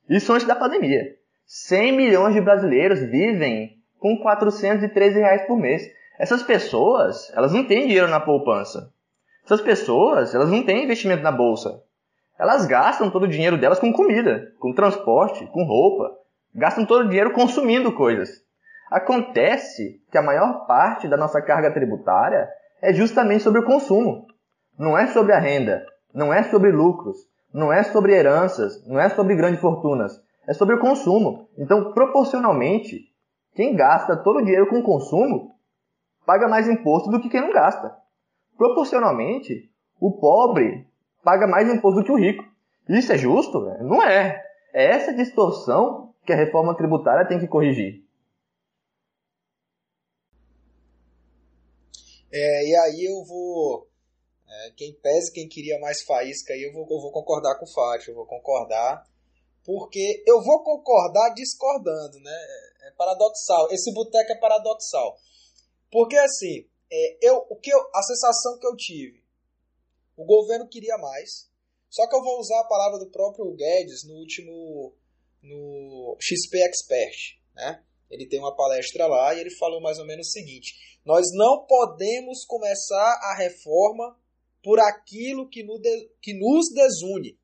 [0.08, 1.14] Isso antes da pandemia.
[1.46, 5.88] 100 milhões de brasileiros vivem com 413 reais por mês.
[6.18, 8.92] Essas pessoas, elas não têm dinheiro na poupança.
[9.46, 11.80] Essas pessoas, elas não têm investimento na bolsa.
[12.36, 16.12] Elas gastam todo o dinheiro delas com comida, com transporte, com roupa.
[16.52, 18.28] Gastam todo o dinheiro consumindo coisas.
[18.90, 22.48] Acontece que a maior parte da nossa carga tributária
[22.82, 24.26] é justamente sobre o consumo.
[24.76, 27.16] Não é sobre a renda, não é sobre lucros,
[27.54, 30.20] não é sobre heranças, não é sobre grandes fortunas.
[30.44, 31.48] É sobre o consumo.
[31.56, 33.12] Então, proporcionalmente,
[33.54, 35.52] quem gasta todo o dinheiro com consumo
[36.26, 37.94] paga mais imposto do que quem não gasta
[38.56, 40.86] proporcionalmente, o pobre
[41.22, 42.44] paga mais imposto do que o rico.
[42.88, 43.60] Isso é justo?
[43.82, 44.44] Não é.
[44.72, 48.04] É essa distorção que a reforma tributária tem que corrigir.
[52.32, 53.88] É, e aí eu vou.
[54.48, 57.72] É, quem pese, quem queria mais faísca aí, eu vou, eu vou concordar com o
[57.72, 59.04] Fátio, eu vou concordar.
[59.64, 62.38] Porque eu vou concordar discordando, né?
[62.82, 63.68] É paradoxal.
[63.72, 65.16] Esse boteco é paradoxal.
[65.90, 69.24] Porque assim, é, eu, o que eu, a sensação que eu tive,
[70.16, 71.50] o governo queria mais,
[71.90, 74.94] só que eu vou usar a palavra do próprio Guedes no último
[75.42, 77.82] no XP Expert, né?
[78.10, 81.66] Ele tem uma palestra lá e ele falou mais ou menos o seguinte: nós não
[81.66, 84.18] podemos começar a reforma
[84.62, 87.38] por aquilo que, no de, que nos desune.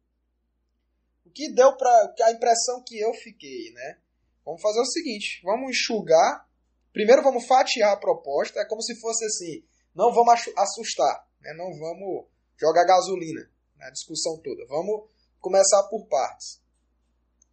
[1.24, 4.00] O que deu para a impressão que eu fiquei, né?
[4.44, 6.48] Vamos fazer o seguinte: vamos enxugar
[6.92, 11.52] Primeiro vamos fatiar a proposta, é como se fosse assim, não vamos assustar, né?
[11.54, 12.26] não vamos
[12.58, 15.08] jogar gasolina na discussão toda, vamos
[15.40, 16.60] começar por partes.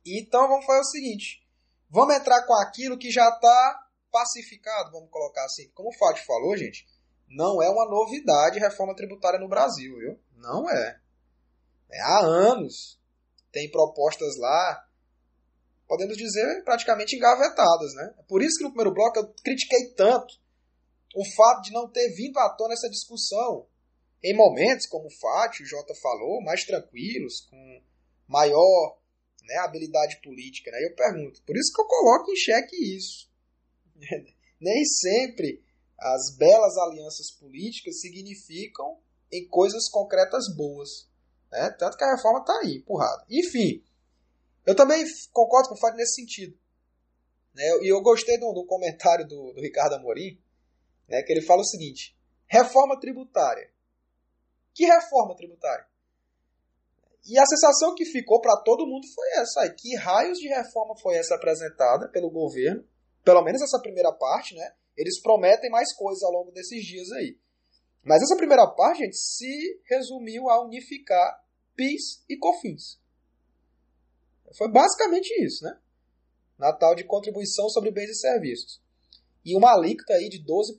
[0.06, 1.46] Então vamos fazer o seguinte,
[1.90, 5.70] vamos entrar com aquilo que já está pacificado, vamos colocar assim.
[5.70, 6.86] Como o Fátio falou, gente,
[7.28, 10.20] não é uma novidade reforma tributária no Brasil, viu?
[10.36, 11.00] Não é.
[11.92, 13.00] é há anos
[13.52, 14.89] tem propostas lá
[15.90, 17.94] podemos dizer, praticamente engavetadas.
[17.96, 18.14] Né?
[18.28, 20.40] Por isso que no primeiro bloco eu critiquei tanto
[21.16, 23.68] o fato de não ter vindo à tona essa discussão
[24.24, 27.82] em momentos, como o Fátio, o Jota falou, mais tranquilos, com
[28.28, 29.00] maior
[29.44, 30.70] né, habilidade política.
[30.72, 30.78] Né?
[30.86, 33.28] Eu pergunto, por isso que eu coloco em xeque isso.
[34.62, 35.64] Nem sempre
[35.98, 39.00] as belas alianças políticas significam
[39.32, 41.10] em coisas concretas boas.
[41.52, 41.76] Né?
[41.80, 43.26] Tanto que a reforma está aí, empurrada.
[43.30, 43.84] Enfim,
[44.66, 46.58] eu também concordo com o Fábio nesse sentido.
[47.54, 47.64] Né?
[47.82, 50.40] E eu gostei do, do comentário do, do, Ricardo Amorim,
[51.08, 52.18] né, que ele fala o seguinte:
[52.48, 53.72] reforma tributária.
[54.74, 55.88] Que reforma tributária?
[57.28, 59.74] E a sensação que ficou para todo mundo foi essa aí.
[59.76, 62.88] Que raios de reforma foi essa apresentada pelo governo?
[63.24, 64.74] Pelo menos essa primeira parte, né?
[64.96, 67.38] Eles prometem mais coisas ao longo desses dias aí.
[68.04, 71.44] Mas essa primeira parte, gente, se resumiu a unificar
[71.76, 73.00] PIS e COFINS.
[74.58, 75.78] Foi basicamente isso, né?
[76.58, 78.82] Natal de contribuição sobre bens e serviços.
[79.46, 80.76] E uma alíquota aí de 12%.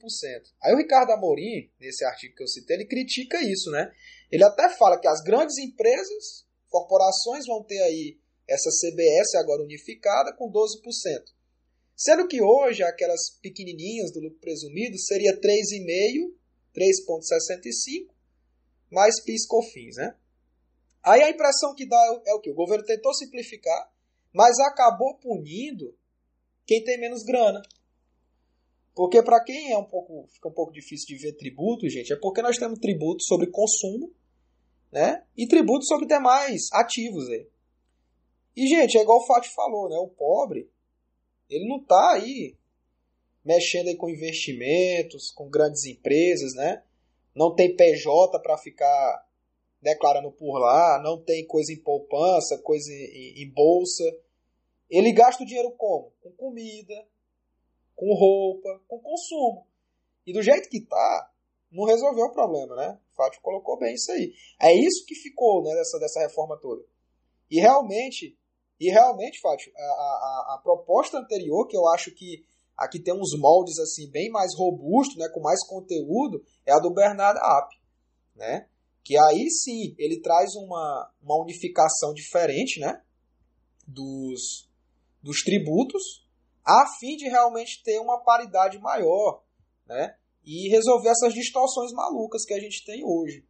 [0.63, 3.91] Aí o Ricardo Amorim, nesse artigo que eu citei, ele critica isso, né?
[4.31, 10.35] Ele até fala que as grandes empresas, corporações vão ter aí essa CBS agora unificada
[10.35, 10.81] com 12%.
[11.97, 16.35] Sendo que hoje aquelas pequenininhas do lucro presumido seria 3,5,
[16.75, 18.11] 3,65
[18.91, 20.17] mais PIS COFINS, né?
[21.03, 22.51] Aí a impressão que dá é, é o que?
[22.51, 23.91] O governo tentou simplificar,
[24.33, 25.97] mas acabou punindo
[26.67, 27.63] quem tem menos grana.
[28.95, 32.17] Porque para quem é um pouco fica um pouco difícil de ver tributo, gente, é
[32.17, 34.13] porque nós temos tributo sobre consumo,
[34.93, 35.25] né?
[35.37, 37.49] E tributo sobre demais ativos aí.
[38.57, 39.97] E gente, é igual o Fátio falou, né?
[39.97, 40.71] O pobre,
[41.49, 42.57] ele não tá aí
[43.45, 46.83] mexendo aí com investimentos, com grandes empresas, né?
[47.35, 49.27] Não tem PJ para ficar
[49.81, 54.05] declarando por lá, não tem coisa em poupança, coisa em, em bolsa.
[54.89, 56.13] Ele gasta o dinheiro como?
[56.21, 56.95] Com comida,
[57.95, 59.67] com roupa, com consumo.
[60.27, 61.31] E do jeito que tá,
[61.71, 62.99] não resolveu o problema, né?
[63.13, 64.33] O Fátio colocou bem isso aí.
[64.61, 66.85] É isso que ficou né, dessa, dessa reforma toda.
[67.51, 68.37] E realmente,
[68.79, 72.45] e realmente, Fátio, a, a, a proposta anterior, que eu acho que
[72.77, 76.93] aqui tem uns moldes assim bem mais robustos, né, com mais conteúdo, é a do
[76.93, 77.77] Bernardo App,
[78.35, 78.69] né?
[79.05, 83.03] Que aí sim ele traz uma, uma unificação diferente né,
[83.87, 84.69] dos,
[85.23, 86.27] dos tributos,
[86.65, 89.43] a fim de realmente ter uma paridade maior
[89.87, 93.45] né, e resolver essas distorções malucas que a gente tem hoje.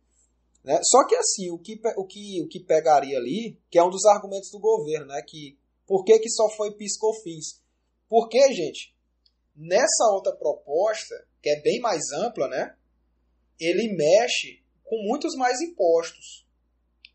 [0.65, 0.79] Né?
[0.83, 4.05] Só que assim, o que, o, que, o que pegaria ali, que é um dos
[4.05, 7.61] argumentos do governo, né, que por que, que só foi PIS-COFINS?
[8.09, 8.95] Porque, gente,
[9.57, 12.77] nessa outra proposta, que é bem mais ampla, né,
[13.59, 16.45] ele mexe com muitos mais impostos.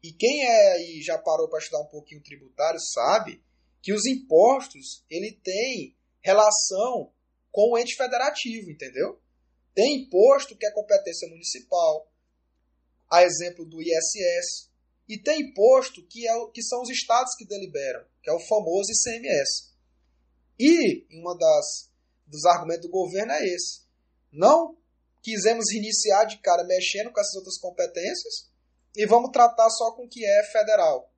[0.02, 3.44] E quem é e já parou para estudar um pouquinho tributário sabe
[3.82, 7.12] que os impostos ele tem relação
[7.52, 9.22] com o ente federativo, entendeu?
[9.74, 12.10] Tem imposto que é competência municipal,
[13.12, 14.72] a exemplo do ISS,
[15.10, 18.90] e tem imposto que, é, que são os estados que deliberam, que é o famoso
[18.90, 19.74] ICMS.
[20.58, 21.92] E uma das
[22.26, 23.82] dos argumentos do governo é esse.
[24.32, 24.78] Não
[25.26, 28.48] quisemos iniciar de cara mexendo com essas outras competências
[28.96, 31.12] e vamos tratar só com o que é federal.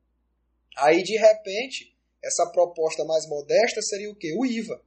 [0.77, 1.93] Aí, de repente,
[2.23, 4.33] essa proposta mais modesta seria o quê?
[4.39, 4.81] O IVA,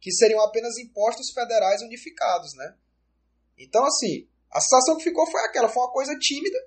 [0.00, 2.76] que seriam apenas impostos federais unificados, né?
[3.58, 6.58] Então, assim, a sensação que ficou foi aquela, foi uma coisa tímida,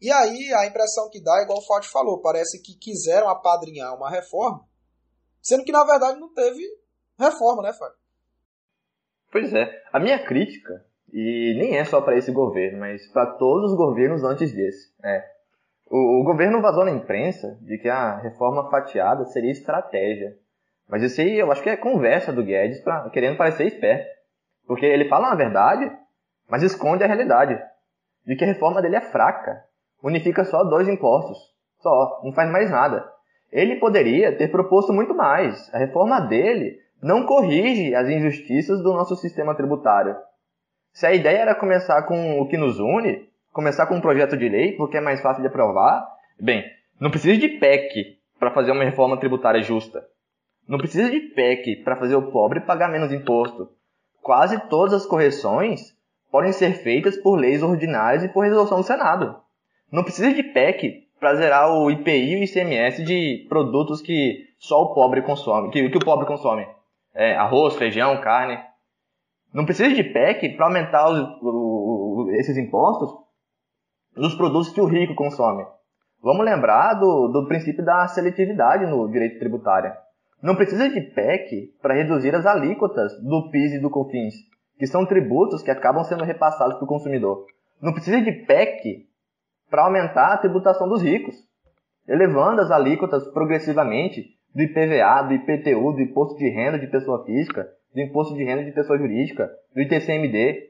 [0.00, 4.10] e aí a impressão que dá, igual o Fábio falou, parece que quiseram apadrinhar uma
[4.10, 4.68] reforma,
[5.40, 6.62] sendo que na verdade não teve
[7.16, 7.96] reforma, né, Fábio?
[9.30, 9.84] Pois é.
[9.92, 10.84] A minha crítica,
[11.18, 15.24] e nem é só para esse governo, mas para todos os governos antes desse, é.
[15.90, 20.34] O, o, governo vazou na imprensa de que a reforma fatiada seria estratégia.
[20.86, 24.06] Mas isso aí eu acho que é conversa do Guedes pra, querendo parecer esperto.
[24.66, 25.90] Porque ele fala uma verdade,
[26.50, 27.58] mas esconde a realidade.
[28.26, 29.64] De que a reforma dele é fraca.
[30.02, 31.38] Unifica só dois impostos.
[31.78, 33.10] Só, não faz mais nada.
[33.50, 35.72] Ele poderia ter proposto muito mais.
[35.72, 40.14] A reforma dele não corrige as injustiças do nosso sistema tributário.
[40.96, 44.48] Se a ideia era começar com o que nos une, começar com um projeto de
[44.48, 46.02] lei, porque é mais fácil de aprovar,
[46.40, 46.64] bem,
[46.98, 50.02] não precisa de PEC para fazer uma reforma tributária justa.
[50.66, 53.68] Não precisa de PEC para fazer o pobre pagar menos imposto.
[54.22, 55.94] Quase todas as correções
[56.32, 59.36] podem ser feitas por leis ordinárias e por resolução do Senado.
[59.92, 64.80] Não precisa de PEC para zerar o IPI e o ICMS de produtos que só
[64.84, 66.66] o pobre consome, que, que o pobre consome
[67.14, 68.58] é, arroz, feijão, carne.
[69.56, 73.08] Não precisa de PEC para aumentar os, o, esses impostos
[74.14, 75.64] nos produtos que o rico consome.
[76.22, 79.94] Vamos lembrar do, do princípio da seletividade no direito tributário.
[80.42, 84.34] Não precisa de PEC para reduzir as alíquotas do PIS e do COFINS,
[84.78, 87.46] que são tributos que acabam sendo repassados para o consumidor.
[87.80, 89.06] Não precisa de PEC
[89.70, 91.34] para aumentar a tributação dos ricos,
[92.06, 97.66] elevando as alíquotas progressivamente do IPVA, do IPTU, do Imposto de Renda de Pessoa Física,
[97.96, 100.68] do Imposto de Renda de Pessoa Jurídica, do ITCMD,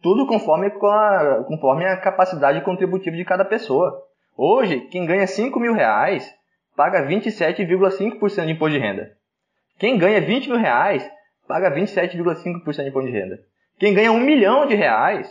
[0.00, 4.00] tudo conforme, com a, conforme a capacidade contributiva de cada pessoa.
[4.36, 6.32] Hoje, quem ganha 5 mil reais
[6.76, 9.10] paga 27,5% de imposto de renda.
[9.76, 11.04] Quem ganha 20 mil reais
[11.48, 13.40] paga 27,5% de imposto de renda.
[13.80, 15.28] Quem ganha 1 milhão de reais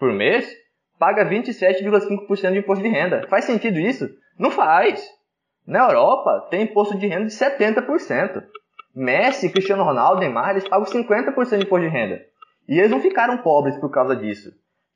[0.00, 0.52] por mês
[0.98, 3.24] paga 27,5% de imposto de renda.
[3.28, 4.08] Faz sentido isso?
[4.36, 5.00] Não faz.
[5.64, 8.42] Na Europa, tem imposto de renda de 70%.
[8.94, 12.20] Messi, Cristiano Ronaldo, Neymar, eles pagam 50% de imposto de renda.
[12.68, 14.50] E eles não ficaram pobres por causa disso.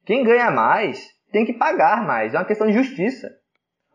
[0.05, 2.34] Quem ganha mais tem que pagar mais.
[2.34, 3.30] É uma questão de justiça.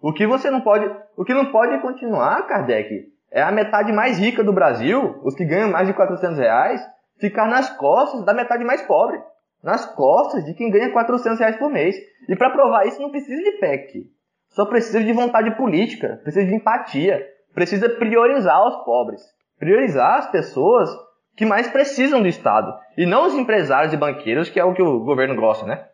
[0.01, 4.17] O que você não pode, o que não pode continuar, Kardec, é a metade mais
[4.17, 6.81] rica do Brasil, os que ganham mais de 400 reais,
[7.19, 9.19] ficar nas costas da metade mais pobre.
[9.63, 11.95] Nas costas de quem ganha 400 reais por mês.
[12.29, 14.09] E para provar isso não precisa de PEC.
[14.49, 19.21] Só precisa de vontade política, precisa de empatia, precisa priorizar os pobres,
[19.59, 20.89] priorizar as pessoas
[21.35, 24.81] que mais precisam do Estado, e não os empresários e banqueiros, que é o que
[24.81, 25.87] o governo gosta, né?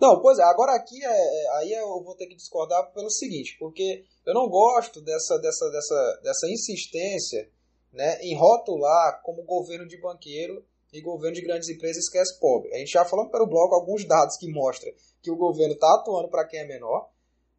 [0.00, 3.56] Não, pois é, agora aqui é, é, aí eu vou ter que discordar pelo seguinte,
[3.58, 7.48] porque eu não gosto dessa, dessa, dessa, dessa insistência
[7.92, 12.74] né, em rotular como governo de banqueiro e governo de grandes empresas esquece pobre.
[12.74, 16.28] A gente já falou pelo bloco alguns dados que mostram que o governo está atuando
[16.28, 17.08] para quem é menor,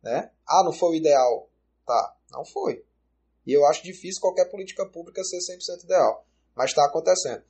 [0.01, 0.31] né?
[0.45, 1.47] Ah, não foi o ideal.
[1.85, 2.83] Tá, não foi.
[3.45, 6.25] E eu acho difícil qualquer política pública ser 100% ideal.
[6.55, 7.43] Mas está acontecendo.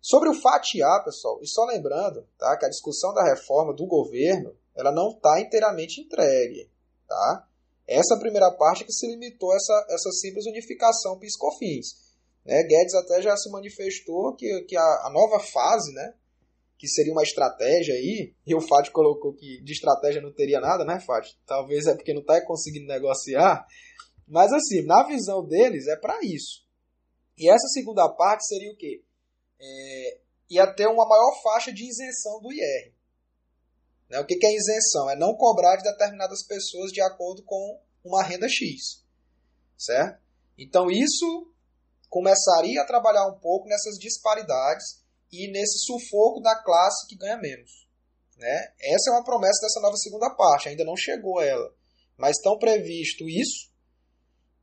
[0.00, 4.54] Sobre o fatiar, pessoal, e só lembrando tá, que a discussão da reforma do governo
[4.76, 6.70] ela não está inteiramente entregue.
[7.08, 7.48] Tá?
[7.86, 11.86] Essa primeira parte que se limitou a essa, essa simples unificação piscofins.
[12.44, 12.62] Né?
[12.64, 16.14] Guedes até já se manifestou que, que a, a nova fase né,
[16.78, 20.84] que seria uma estratégia aí, e o Fátio colocou que de estratégia não teria nada,
[20.84, 21.34] né, Fátio?
[21.46, 23.66] Talvez é porque não está conseguindo negociar.
[24.26, 26.64] Mas assim, na visão deles é para isso.
[27.36, 29.04] E essa segunda parte seria o quê?
[29.60, 30.18] É,
[30.50, 32.94] ia ter uma maior faixa de isenção do IR.
[34.08, 34.20] Né?
[34.20, 35.10] O que, que é isenção?
[35.10, 39.02] É não cobrar de determinadas pessoas de acordo com uma renda X.
[39.76, 40.22] Certo?
[40.56, 41.52] Então isso
[42.08, 45.02] começaria a trabalhar um pouco nessas disparidades
[45.32, 47.88] e nesse sufoco da classe que ganha menos.
[48.36, 48.72] Né?
[48.80, 51.74] Essa é uma promessa dessa nova segunda parte, ainda não chegou ela.
[52.16, 53.72] Mas estão previsto isso.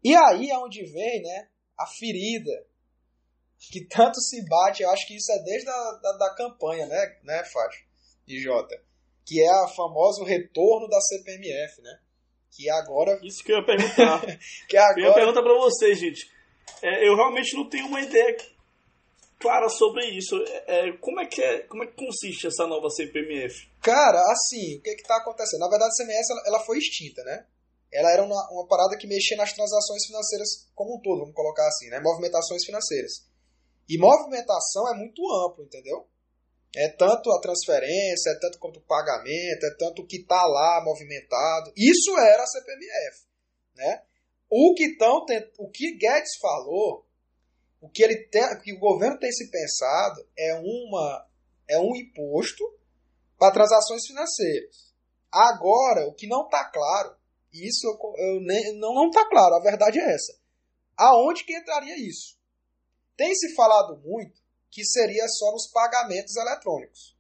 [0.04, 1.48] E aí é onde vem né,
[1.78, 2.66] a ferida
[3.70, 7.20] que tanto se bate, eu acho que isso é desde a da, da campanha, né,
[7.24, 7.80] né, Fábio
[8.28, 8.76] e Jota?
[9.26, 12.00] Que é a famoso retorno da CPMF, né?
[12.50, 13.20] Que agora.
[13.24, 14.22] Isso que eu ia perguntar.
[14.68, 15.00] que agora...
[15.00, 16.30] Eu ia perguntar pra vocês, gente.
[16.82, 18.36] É, eu realmente não tenho uma ideia
[19.40, 20.36] clara sobre isso.
[20.68, 23.70] É, é, como, é que é, como é que consiste essa nova CPMF?
[23.82, 25.62] Cara, assim, o que que tá acontecendo?
[25.62, 27.46] Na verdade, a CMS ela, ela foi extinta, né?
[27.92, 31.68] Ela era uma, uma parada que mexia nas transações financeiras como um todo, vamos colocar
[31.68, 32.00] assim, né?
[32.00, 33.30] Movimentações financeiras.
[33.90, 36.08] E movimentação é muito amplo, entendeu?
[36.74, 40.82] É tanto a transferência, é tanto quanto o pagamento, é tanto o que está lá
[40.86, 41.74] movimentado.
[41.76, 43.26] Isso era a CPMF,
[43.76, 44.04] né?
[44.50, 45.26] O que, tão,
[45.60, 47.06] o que Guedes falou,
[47.82, 51.28] o que, ele tem, que o governo tem se pensado é, uma,
[51.70, 52.64] é um imposto
[53.38, 54.94] para transações financeiras.
[55.32, 57.16] Agora, o que não está claro,
[57.54, 60.34] isso eu, eu nem, não está claro, a verdade é essa.
[60.98, 62.38] Aonde que entraria isso?
[63.18, 64.40] Tem se falado muito
[64.70, 67.16] que seria só nos pagamentos eletrônicos.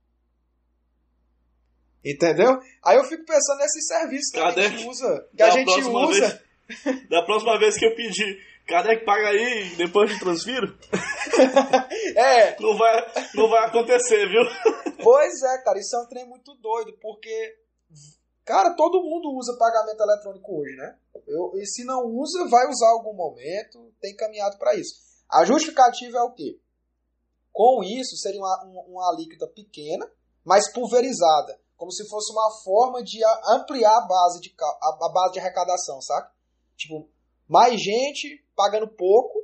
[2.03, 2.59] Entendeu?
[2.83, 4.61] Aí eu fico pensando nesses serviços que Cadê?
[4.61, 5.29] a gente usa.
[5.35, 6.27] Que a gente usa.
[6.27, 10.75] Vez, da próxima vez que eu pedir, cadê que paga aí depois de transfiro?
[12.15, 12.59] é.
[12.59, 14.41] Não vai, não vai acontecer, viu?
[15.03, 17.55] Pois é, cara, isso é um trem muito doido, porque,
[18.45, 20.97] cara, todo mundo usa pagamento eletrônico hoje, né?
[21.27, 24.95] Eu, e se não usa, vai usar algum momento, tem caminhado para isso.
[25.29, 26.59] A justificativa é o quê?
[27.51, 30.09] Com isso, seria uma, uma, alíquota pequena,
[30.43, 33.19] mas pulverizada, como se fosse uma forma de
[33.49, 36.31] ampliar a base de, a, a base de arrecadação, saca?
[36.77, 37.09] Tipo,
[37.47, 39.39] mais gente pagando pouco,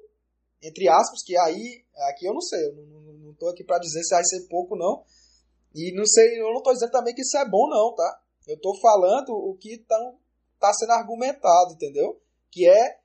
[0.61, 4.15] entre aspas, que aí, aqui eu não sei, eu não, tô aqui para dizer se
[4.15, 5.03] vai ser pouco não,
[5.75, 8.21] e não sei, eu não tô dizendo também que isso é bom não, tá?
[8.47, 10.13] Eu tô falando o que tá,
[10.59, 12.21] tá sendo argumentado, entendeu?
[12.51, 12.99] Que é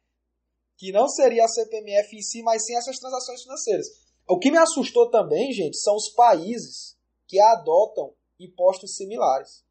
[0.77, 3.87] que não seria a CPMF em si, mas sim essas transações financeiras.
[4.29, 9.65] O que me assustou também, gente, são os países que adotam impostos similares.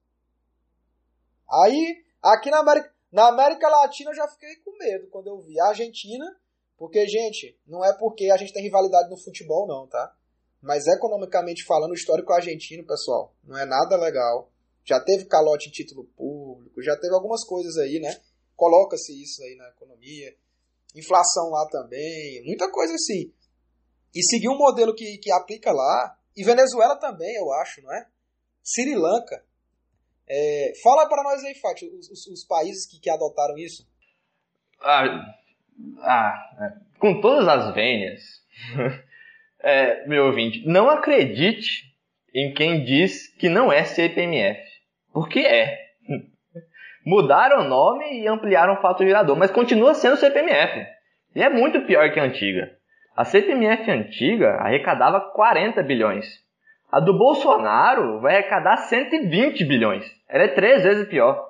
[1.49, 5.59] Aí, aqui na América, na América Latina eu já fiquei com medo quando eu vi
[5.59, 6.25] a Argentina,
[6.77, 10.15] porque, gente, não é porque a gente tem rivalidade no futebol, não, tá?
[10.61, 14.49] Mas economicamente falando, o histórico argentino, pessoal, não é nada legal.
[14.83, 18.19] Já teve calote em título público, já teve algumas coisas aí, né?
[18.55, 20.35] Coloca-se isso aí na economia.
[20.95, 23.31] Inflação lá também, muita coisa assim
[24.13, 26.17] e seguir um modelo que, que aplica lá.
[26.35, 28.05] E Venezuela também, eu acho, não é?
[28.63, 29.43] Sri Lanka.
[30.27, 33.85] É, fala para nós aí, Fati, os, os, os, países que, que adotaram isso.
[34.79, 35.35] Ah,
[35.99, 38.21] ah é, com todas as vênias,
[39.59, 41.91] é, meu ouvinte, não acredite
[42.33, 44.70] em quem diz que não é CPMF,
[45.13, 45.77] porque é.
[47.05, 50.85] Mudaram o nome e ampliaram o fato gerador, mas continua sendo CPMF.
[51.35, 52.71] E é muito pior que a antiga.
[53.15, 56.25] A CPMF antiga arrecadava 40 bilhões.
[56.91, 60.05] A do Bolsonaro vai arrecadar 120 bilhões.
[60.29, 61.43] Ela é três vezes pior.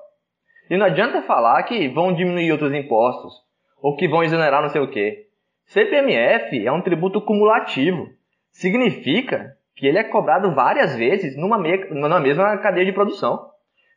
[0.69, 3.33] E não adianta falar que vão diminuir outros impostos
[3.81, 5.27] ou que vão exonerar não sei o quê.
[5.65, 8.07] CPMF é um tributo cumulativo.
[8.51, 13.50] Significa que ele é cobrado várias vezes numa, me numa mesma cadeia de produção.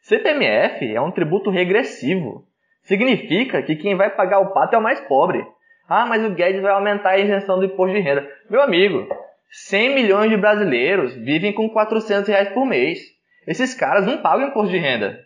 [0.04, 2.46] CPMF é um tributo regressivo.
[2.82, 5.42] Significa que quem vai pagar o pato é o mais pobre.
[5.88, 8.28] Ah, mas o Guedes vai aumentar a isenção do imposto de renda.
[8.50, 9.08] Meu amigo,
[9.50, 12.98] 100 milhões de brasileiros vivem com 400 reais por mês.
[13.46, 15.18] Esses caras não pagam imposto de renda,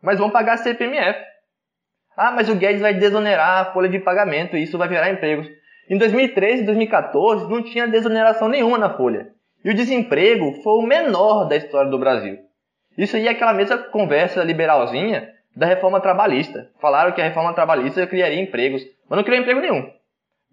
[0.00, 1.18] mas vão pagar CPMF.
[2.16, 5.48] Ah, mas o Guedes vai desonerar a folha de pagamento e isso vai virar empregos.
[5.90, 9.32] Em 2013 e 2014 não tinha desoneração nenhuma na folha.
[9.64, 12.38] E o desemprego foi o menor da história do Brasil.
[12.96, 16.70] Isso aí é aquela mesma conversa liberalzinha da reforma trabalhista.
[16.80, 19.90] Falaram que a reforma trabalhista criaria empregos, mas não criou emprego nenhum.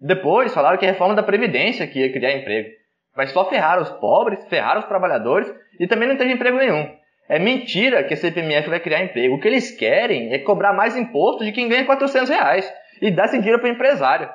[0.00, 2.70] Depois falaram que a reforma da Previdência que ia criar emprego.
[3.16, 6.88] Mas só ferraram os pobres, ferraram os trabalhadores e também não teve emprego nenhum.
[7.28, 9.36] É mentira que a CPMF vai criar emprego.
[9.36, 13.26] O que eles querem é cobrar mais imposto de quem ganha 400 reais e dar
[13.26, 14.28] esse dinheiro para o empresário.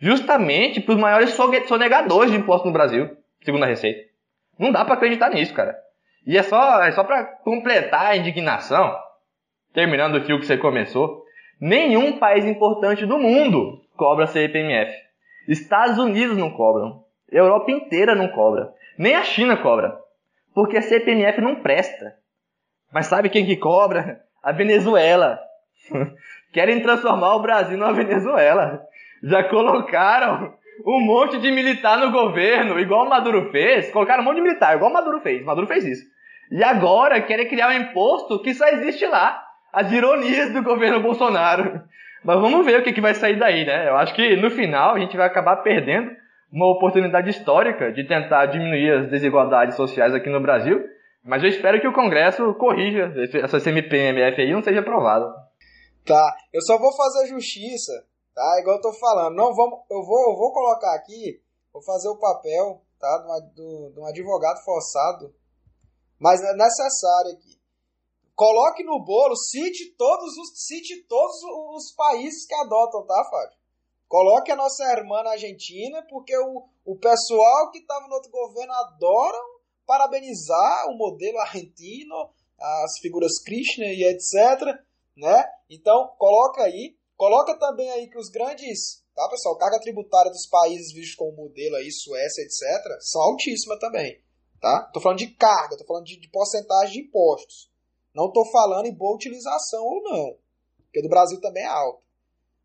[0.00, 1.30] Justamente para os maiores
[1.66, 4.00] sonegadores de imposto no Brasil, segundo a Receita.
[4.58, 5.83] Não dá para acreditar nisso, cara.
[6.26, 8.94] E é só, é só para completar a indignação
[9.74, 11.24] terminando o fio que você começou,
[11.60, 14.94] nenhum país importante do mundo cobra CPMF.
[15.48, 17.02] Estados Unidos não cobram.
[17.30, 18.72] Europa inteira não cobra.
[18.96, 19.98] Nem a China cobra.
[20.54, 22.14] Porque a CPMF não presta.
[22.92, 24.20] Mas sabe quem que cobra?
[24.42, 25.40] A Venezuela.
[26.52, 28.80] Querem transformar o Brasil numa Venezuela.
[29.24, 30.54] Já colocaram
[30.86, 33.90] um monte de militar no governo, igual o Maduro fez.
[33.90, 35.44] Colocaram um monte de militar, igual o Maduro fez.
[35.44, 36.13] Maduro fez isso.
[36.50, 39.42] E agora querem criar um imposto que só existe lá
[39.72, 41.82] as ironias do governo Bolsonaro.
[42.24, 43.88] Mas vamos ver o que, que vai sair daí, né?
[43.88, 46.10] Eu acho que no final a gente vai acabar perdendo
[46.50, 50.82] uma oportunidade histórica de tentar diminuir as desigualdades sociais aqui no Brasil.
[51.24, 55.26] Mas eu espero que o Congresso corrija essa CMPMF aí não seja aprovada.
[56.06, 57.92] Tá, eu só vou fazer justiça
[58.34, 58.58] Tá?
[58.60, 59.36] Igual eu tô falando.
[59.36, 61.40] Não vamos, eu, vou, eu vou colocar aqui,
[61.72, 63.40] vou fazer o papel tá?
[63.54, 65.32] de um advogado forçado,
[66.18, 67.54] mas é necessário aqui.
[68.34, 71.36] Coloque no bolo, cite todos os, cite todos
[71.76, 73.56] os países que adotam, tá, Fábio?
[74.08, 78.72] Coloque a nossa irmã na Argentina, porque o, o pessoal que estava no outro governo
[78.72, 79.38] adora
[79.86, 84.78] parabenizar o modelo argentino, as figuras Krishna e etc,
[85.16, 85.44] né?
[85.70, 90.92] Então, coloca aí, coloca também aí que os grandes, tá, pessoal, carga tributária dos países
[90.92, 94.20] vistos como modelo aí, Suécia, etc, são altíssimas também,
[94.60, 94.90] tá?
[94.92, 97.70] Tô falando de carga, tô falando de, de porcentagem de impostos.
[98.14, 100.38] Não tô falando em boa utilização ou não,
[100.84, 102.02] porque do Brasil também é alto,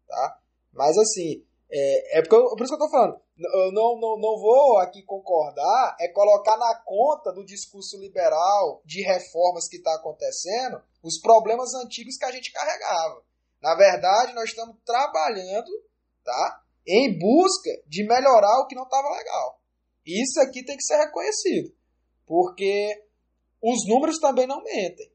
[0.07, 0.39] tá?
[0.71, 3.19] Mas assim, é, é porque eu, por isso que eu tô falando.
[3.37, 9.01] Eu não, não, não vou aqui concordar, é colocar na conta do discurso liberal de
[9.01, 13.23] reformas que está acontecendo os problemas antigos que a gente carregava.
[13.61, 15.69] Na verdade, nós estamos trabalhando
[16.23, 19.59] tá, em busca de melhorar o que não estava legal.
[20.05, 21.73] Isso aqui tem que ser reconhecido,
[22.29, 22.87] porque
[23.59, 25.11] os números também não mentem.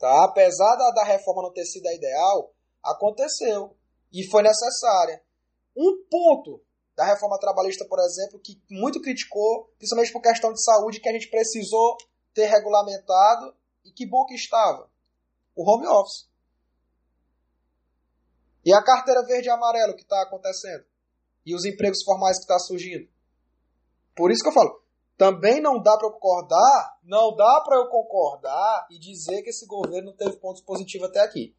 [0.00, 0.24] Tá?
[0.24, 3.76] Apesar da, da reforma não ter sido a ideal, aconteceu
[4.12, 5.22] e foi necessária.
[5.76, 6.60] Um ponto
[6.96, 11.12] da reforma trabalhista, por exemplo, que muito criticou, principalmente por questão de saúde, que a
[11.12, 11.96] gente precisou
[12.34, 14.90] ter regulamentado e que bom que estava.
[15.54, 16.28] O home office.
[18.64, 20.84] E a carteira verde e amarelo que está acontecendo.
[21.46, 23.08] E os empregos formais que estão tá surgindo.
[24.16, 24.81] Por isso que eu falo,
[25.22, 29.64] também não dá para eu concordar, não dá para eu concordar e dizer que esse
[29.68, 31.54] governo não teve pontos positivos até aqui.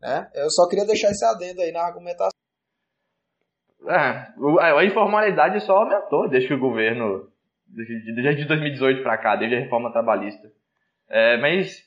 [0.00, 0.30] Né?
[0.34, 2.32] Eu só queria deixar esse adendo aí na argumentação.
[3.86, 4.32] É,
[4.78, 7.30] a informalidade só aumentou desde que o governo,
[7.66, 10.50] desde 2018 para cá, desde a reforma trabalhista.
[11.10, 11.82] É, mas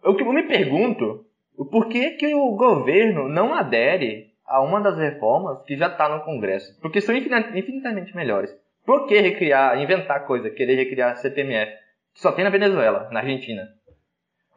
[0.00, 1.26] que eu me pergunto,
[1.72, 6.24] por que, que o governo não adere a uma das reformas que já está no
[6.24, 6.80] Congresso?
[6.80, 8.62] Porque são infinitamente melhores.
[8.84, 11.72] Por que recriar, inventar coisa, querer recriar CPMF?
[12.14, 13.62] Só tem na Venezuela, na Argentina.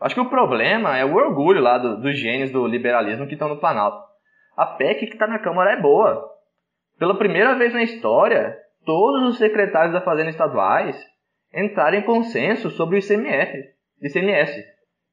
[0.01, 3.47] Acho que o problema é o orgulho lá do, dos gênios do liberalismo que estão
[3.47, 4.03] no Planalto.
[4.57, 6.29] A PEC que está na Câmara é boa.
[6.97, 10.97] Pela primeira vez na história, todos os secretários da Fazenda estaduais
[11.53, 13.63] entraram em consenso sobre o ICMF,
[14.01, 14.63] ICMS,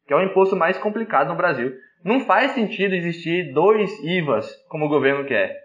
[0.06, 1.72] que é o imposto mais complicado no Brasil.
[2.04, 5.56] Não faz sentido existir dois IVAs como o governo quer.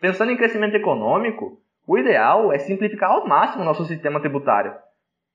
[0.00, 4.74] Pensando em crescimento econômico, o ideal é simplificar ao máximo o nosso sistema tributário.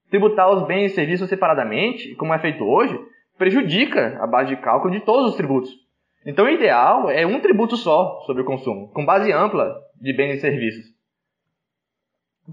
[0.10, 3.00] Tributar os bens e serviços separadamente, como é feito hoje,
[3.38, 5.72] prejudica a base de cálculo de todos os tributos.
[6.26, 10.36] Então, o ideal é um tributo só sobre o consumo, com base ampla de bens
[10.36, 10.86] e serviços.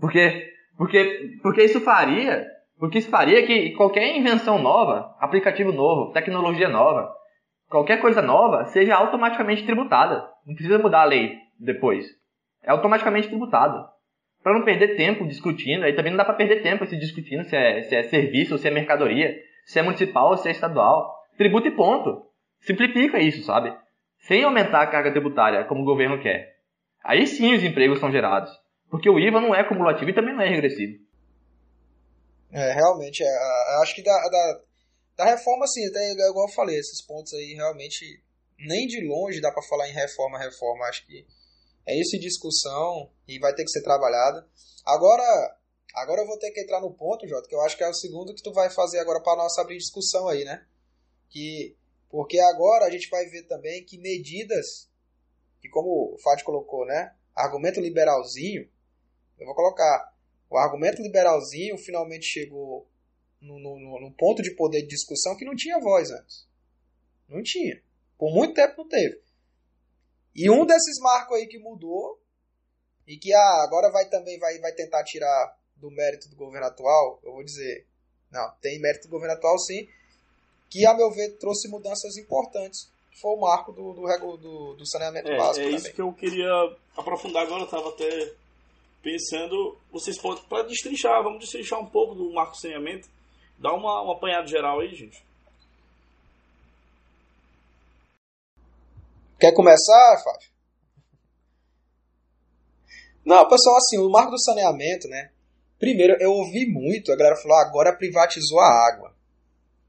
[0.01, 2.47] Porque, porque, porque isso faria,
[2.79, 7.13] porque isso faria que qualquer invenção nova, aplicativo novo, tecnologia nova,
[7.69, 10.27] qualquer coisa nova seja automaticamente tributada.
[10.47, 12.07] Não precisa mudar a lei depois.
[12.63, 13.89] É automaticamente tributado.
[14.43, 17.57] Para não perder tempo discutindo, aí também não dá para perder tempo se discutindo se
[17.57, 19.35] é, se é serviço ou se é mercadoria,
[19.65, 21.15] se é municipal ou se é estadual.
[21.37, 22.27] Tributo e ponto.
[22.61, 23.77] Simplifica isso, sabe?
[24.21, 26.57] Sem aumentar a carga tributária, como o governo quer.
[27.05, 28.51] Aí sim os empregos são gerados.
[28.91, 30.99] Porque o IVA não é cumulativo e também não é regressivo.
[32.51, 34.61] É, realmente, é, acho que da, da,
[35.19, 38.23] da reforma, assim, até igual eu falei, esses pontos aí realmente
[38.59, 40.87] nem de longe dá para falar em reforma, reforma.
[40.87, 41.27] Acho que
[41.89, 44.47] é isso em discussão e vai ter que ser trabalhada.
[44.85, 45.25] Agora,
[45.95, 47.95] agora eu vou ter que entrar no ponto, Jota, que eu acho que é o
[47.95, 50.67] segundo que tu vai fazer agora para nós abrir discussão aí, né?
[51.31, 51.75] Que
[52.11, 54.91] porque agora a gente vai ver também que medidas,
[55.63, 57.15] que como o Fábio colocou, né?
[57.35, 58.69] Argumento liberalzinho,
[59.39, 60.15] eu vou colocar.
[60.51, 62.87] O argumento liberalzinho finalmente chegou
[63.41, 66.47] no, no, no ponto de poder de discussão que não tinha voz antes.
[67.27, 67.83] Não tinha.
[68.19, 69.23] Por muito tempo não teve.
[70.39, 72.19] E um desses marcos aí que mudou
[73.07, 77.21] e que ah, agora vai também vai, vai tentar tirar do mérito do governo atual,
[77.25, 77.87] eu vou dizer,
[78.31, 79.89] não, tem mérito do governo atual sim,
[80.71, 82.91] que, a meu ver, trouxe mudanças importantes.
[83.21, 85.67] Foi o marco do, do, do, do saneamento é, básico.
[85.67, 86.51] É isso que eu queria
[86.97, 87.63] aprofundar agora.
[87.63, 88.33] Eu estava até
[89.03, 93.09] pensando, vocês podem, para destrinchar, vamos destrinchar um pouco do marco saneamento.
[93.59, 95.21] Dá uma, uma apanhada geral aí, gente.
[99.39, 100.49] Quer começar, Fábio?
[103.25, 105.31] Não, pessoal, assim, o marco do saneamento, né?
[105.79, 109.15] Primeiro, eu ouvi muito, a galera falou, ah, agora privatizou a água.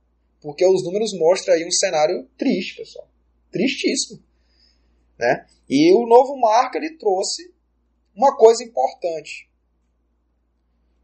[0.46, 3.08] Porque os números mostram aí um cenário triste, pessoal.
[3.50, 4.22] Tristíssimo.
[5.18, 5.44] Né?
[5.68, 7.52] E o novo marco ele trouxe
[8.14, 9.50] uma coisa importante,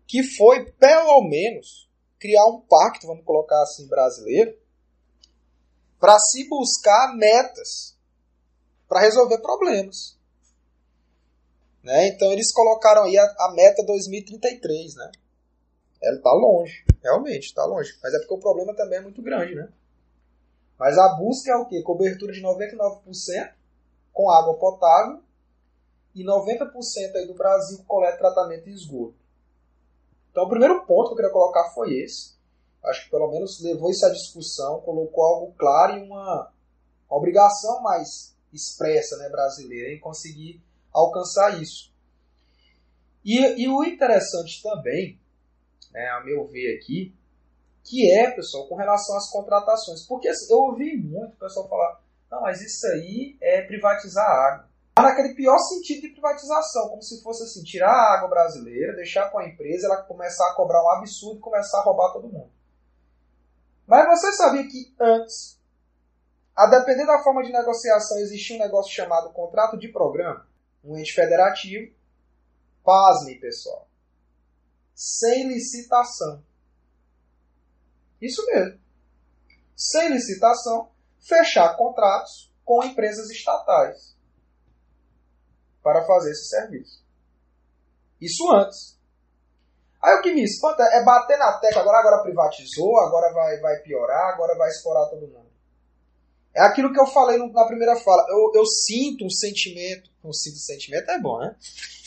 [0.06, 1.90] que foi, pelo menos,
[2.20, 4.56] criar um pacto, vamos colocar assim, brasileiro,
[5.98, 7.98] para se buscar metas
[8.88, 10.16] para resolver problemas.
[11.82, 12.06] Né?
[12.06, 15.10] Então eles colocaram aí a, a meta 2033, né?
[16.02, 17.96] Ela está longe, realmente, está longe.
[18.02, 19.68] Mas é porque o problema também é muito grande, né?
[20.78, 21.80] Mas a busca é o quê?
[21.82, 23.52] Cobertura de 99%
[24.12, 25.22] com água potável
[26.14, 29.14] e 90% aí do Brasil coleta tratamento e esgoto.
[30.30, 32.34] Então o primeiro ponto que eu queria colocar foi esse.
[32.84, 36.52] Acho que pelo menos levou isso à discussão, colocou algo claro e uma
[37.08, 40.60] obrigação mais expressa né, brasileira em conseguir
[40.92, 41.92] alcançar isso.
[43.24, 45.18] E, e o interessante também,
[45.90, 47.14] né, a meu ver aqui,
[47.84, 50.02] que é, pessoal, com relação às contratações.
[50.06, 54.46] Porque assim, eu ouvi muito o pessoal falar, não, mas isso aí é privatizar a
[54.48, 54.72] água.
[54.94, 59.30] Tá naquele pior sentido de privatização, como se fosse assim, tirar a água brasileira, deixar
[59.30, 62.50] com a empresa, ela começar a cobrar um absurdo e começar a roubar todo mundo.
[63.86, 65.58] Mas você sabia que antes,
[66.54, 70.46] a depender da forma de negociação, existia um negócio chamado contrato de programa?
[70.84, 71.92] Um ente federativo,
[72.84, 73.88] pasme pessoal,
[74.94, 76.42] sem licitação.
[78.20, 78.80] Isso mesmo.
[79.76, 84.16] Sem licitação, fechar contratos com empresas estatais
[85.82, 87.02] para fazer esse serviço.
[88.20, 88.96] Isso antes.
[90.00, 93.78] Aí o que me espanta é bater na tecla, agora, agora privatizou, agora vai, vai
[93.80, 95.50] piorar, agora vai explorar todo mundo.
[96.54, 98.26] É aquilo que eu falei na primeira fala.
[98.28, 100.10] Eu, eu sinto um sentimento.
[100.22, 101.56] Um sinto sentimento é bom, né?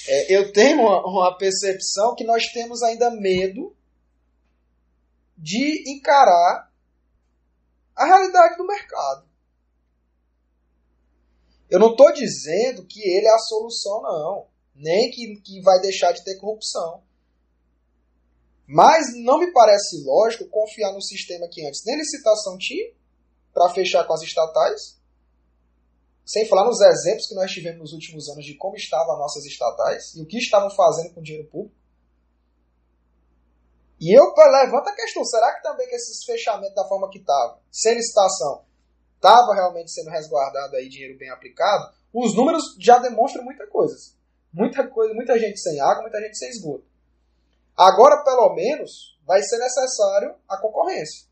[0.07, 3.75] É, eu tenho uma, uma percepção que nós temos ainda medo
[5.37, 6.71] de encarar
[7.95, 9.25] a realidade do mercado.
[11.69, 14.47] Eu não estou dizendo que ele é a solução, não.
[14.75, 17.03] Nem que, que vai deixar de ter corrupção.
[18.67, 22.91] Mas não me parece lógico confiar no sistema que antes nem licitação tinha
[23.53, 24.99] para fechar com as estatais.
[26.25, 30.15] Sem falar nos exemplos que nós tivemos nos últimos anos de como estavam nossas estatais
[30.15, 31.75] e o que estavam fazendo com o dinheiro público.
[34.01, 37.59] E eu levanto a questão, será que também que esses fechamentos da forma que estavam,
[37.71, 38.65] sem licitação,
[39.15, 41.93] estava realmente sendo resguardado aí dinheiro bem aplicado?
[42.11, 43.95] Os números já demonstram muita coisa.
[44.51, 46.85] Muita coisa, muita gente sem água, muita gente sem esgoto.
[47.77, 51.27] Agora, pelo menos, vai ser necessário a concorrência.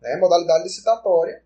[0.00, 0.16] Né?
[0.16, 1.44] Modalidade licitatória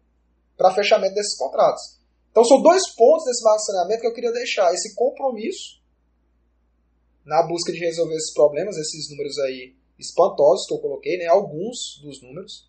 [0.57, 1.99] para fechamento desses contratos.
[2.35, 4.75] Então, são dois pontos desse marco saneamento que eu queria deixar.
[4.75, 5.81] Esse compromisso
[7.25, 11.27] na busca de resolver esses problemas, esses números aí espantosos que eu coloquei, né?
[11.27, 12.69] Alguns dos números.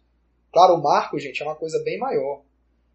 [0.53, 2.43] Claro, o marco, gente, é uma coisa bem maior.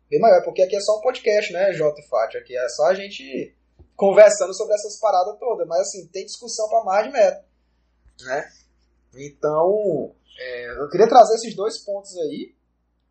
[0.08, 2.38] Bem maior, porque aqui é só um podcast, né, J e Fati?
[2.38, 3.52] Aqui é só a gente
[3.96, 5.66] conversando sobre essas paradas todas.
[5.66, 7.44] Mas, assim, tem discussão para mais de metro,
[8.20, 8.48] né?
[9.16, 12.54] Então, é, eu queria trazer esses dois pontos aí.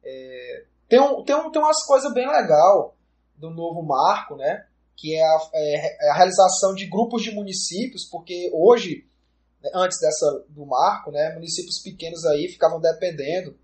[0.02, 2.96] É, tem, um, tem, um, tem umas coisas bem legal
[3.40, 4.66] do novo marco, né?
[5.00, 9.08] que é a, é, é a, realização de grupos de municípios, porque hoje,
[9.64, 13.58] né, antes dessa do marco, né, municípios pequenos aí ficavam dependendo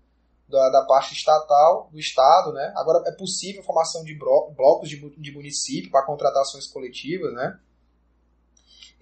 [0.48, 2.72] da, da parte estatal, do Estado, né?
[2.76, 7.58] Agora é possível a formação de blocos de, de município para contratações coletivas, né?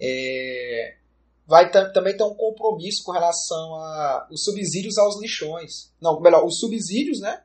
[0.01, 0.97] É,
[1.45, 5.93] vai também ter um compromisso com relação a os subsídios aos lixões.
[6.01, 7.43] Não, melhor, os subsídios, né?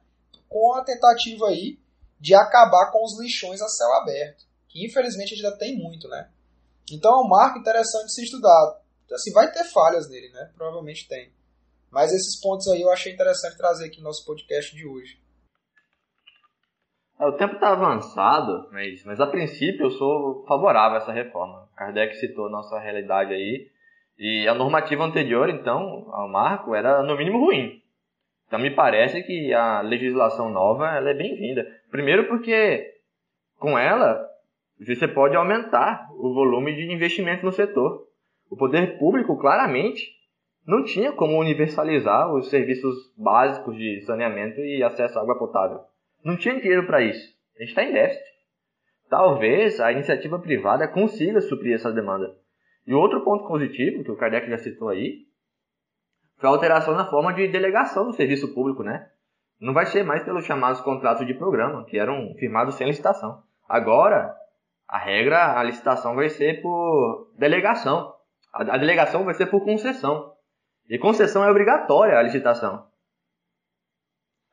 [0.49, 1.79] Com a tentativa aí
[2.21, 6.09] de acabar com os lixões a céu aberto que infelizmente a gente ainda tem muito,
[6.09, 6.29] né?
[6.91, 8.81] Então é um marco interessante de ser estudado.
[9.05, 10.51] Então, assim, vai ter falhas nele, né?
[10.57, 11.33] Provavelmente tem.
[11.91, 15.19] Mas esses pontos aí eu achei interessante trazer aqui no nosso podcast de hoje.
[17.19, 21.69] É, o tempo está avançado, mas, mas a princípio eu sou favorável a essa reforma.
[21.77, 23.69] Kardec citou a nossa realidade aí,
[24.17, 27.80] e a normativa anterior, então, ao marco, era no mínimo ruim.
[28.51, 31.65] Então me parece que a legislação nova ela é bem-vinda.
[31.89, 32.85] Primeiro porque
[33.61, 34.29] com ela
[34.85, 38.09] você pode aumentar o volume de investimento no setor.
[38.51, 40.03] O poder público claramente
[40.67, 45.79] não tinha como universalizar os serviços básicos de saneamento e acesso à água potável.
[46.25, 47.33] Não tinha dinheiro para isso.
[47.55, 48.25] A gente está em déficit.
[49.09, 52.35] Talvez a iniciativa privada consiga suprir essa demanda.
[52.85, 55.30] E outro ponto positivo, que o Kardec já citou aí,
[56.41, 59.09] foi a alteração na forma de delegação do serviço público, né?
[59.61, 63.43] Não vai ser mais pelos chamados contratos de programa, que eram firmados sem licitação.
[63.69, 64.35] Agora,
[64.89, 68.15] a regra, a licitação vai ser por delegação.
[68.53, 70.33] A, delegação vai ser por concessão.
[70.89, 72.87] E concessão é obrigatória a licitação.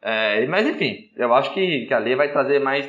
[0.01, 2.85] É, mas enfim, eu acho que, que a lei vai trazer mais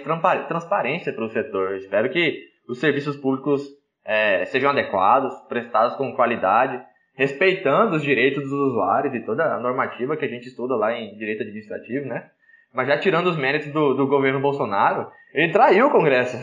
[0.48, 1.76] transparência para o setor.
[1.76, 3.66] espero que os serviços públicos
[4.04, 6.84] é, sejam adequados, prestados com qualidade,
[7.18, 11.18] respeitando os direitos dos usuários e toda a normativa que a gente estuda lá em
[11.18, 12.30] direito administrativo, né?
[12.72, 16.36] Mas já tirando os méritos do, do governo Bolsonaro, ele traiu o Congresso.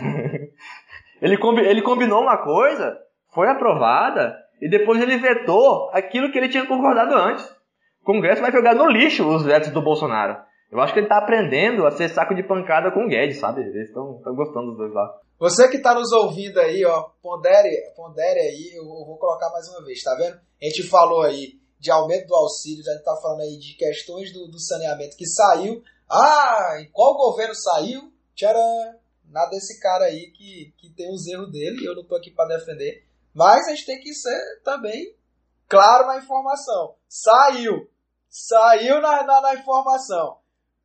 [1.22, 2.98] ele, combi, ele combinou uma coisa,
[3.34, 7.46] foi aprovada, e depois ele vetou aquilo que ele tinha concordado antes.
[8.02, 10.36] O Congresso vai jogar no lixo os vetos do Bolsonaro.
[10.72, 13.62] Eu acho que ele tá aprendendo a ser saco de pancada com o Guedes, sabe?
[13.62, 15.20] Eles estão gostando dos dois lá.
[15.38, 19.84] Você que tá nos ouvindo aí, ó, pondere, pondere aí, eu vou colocar mais uma
[19.84, 20.36] vez, tá vendo?
[20.36, 24.32] A gente falou aí de aumento do auxílio, a gente tá falando aí de questões
[24.34, 25.84] do, do saneamento que saiu.
[26.10, 28.12] Ah, em qual governo saiu?
[28.34, 28.96] Tcharam!
[29.26, 32.58] Nada desse cara aí que, que tem os erros dele, eu não tô aqui para
[32.58, 33.04] defender.
[33.34, 35.14] Mas a gente tem que ser também
[35.68, 36.96] claro na informação.
[37.10, 37.90] Saiu!
[38.30, 40.38] Saiu na, na, na informação.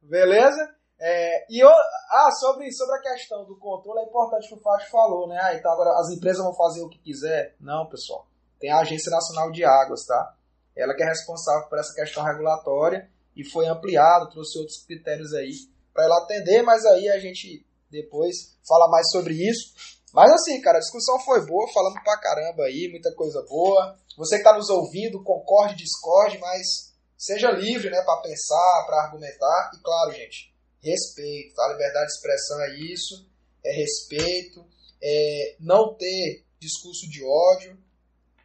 [0.03, 0.69] Beleza?
[0.99, 4.91] É, e eu, ah, sobre, sobre a questão do controle, é importante que o Fábio
[4.91, 5.39] falou, né?
[5.43, 7.55] Ah, então agora as empresas vão fazer o que quiser.
[7.59, 8.27] Não, pessoal.
[8.59, 10.35] Tem a Agência Nacional de Águas, tá?
[10.77, 15.53] Ela que é responsável por essa questão regulatória e foi ampliado, trouxe outros critérios aí
[15.95, 19.75] para ela atender, mas aí a gente depois fala mais sobre isso.
[20.13, 23.97] Mas assim, cara, a discussão foi boa, falando pra caramba aí, muita coisa boa.
[24.17, 26.90] Você que tá nos ouvindo, concorde, discorde, mas
[27.21, 30.51] seja livre, né, para pensar, para argumentar e claro, gente,
[30.83, 31.69] respeito, tá?
[31.69, 33.29] Liberdade de expressão é isso,
[33.63, 34.67] é respeito,
[35.03, 37.79] é não ter discurso de ódio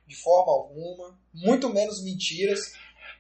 [0.06, 2.74] de forma alguma, muito menos mentiras,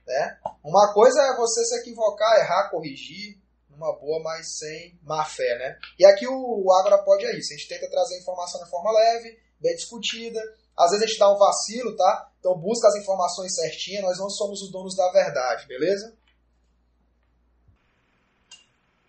[0.05, 0.37] né?
[0.61, 3.39] Uma coisa é você se equivocar, errar, corrigir,
[3.69, 5.79] numa boa, mas sem má fé, né?
[5.97, 8.91] E aqui o, o Agora pode é isso, a gente tenta trazer informação de forma
[8.91, 10.41] leve, bem discutida,
[10.77, 12.31] às vezes a gente dá um vacilo, tá?
[12.39, 16.13] Então busca as informações certinhas, nós não somos os donos da verdade, beleza?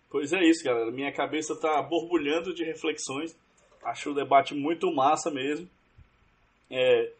[0.09, 0.89] Pois é isso, galera.
[0.91, 3.35] Minha cabeça tá borbulhando de reflexões.
[3.83, 5.69] Acho o debate muito massa mesmo.
[6.71, 7.11] É,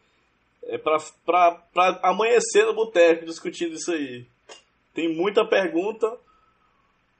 [0.64, 4.26] é pra, pra, pra amanhecer no boteco discutindo isso aí.
[4.94, 6.18] Tem muita pergunta.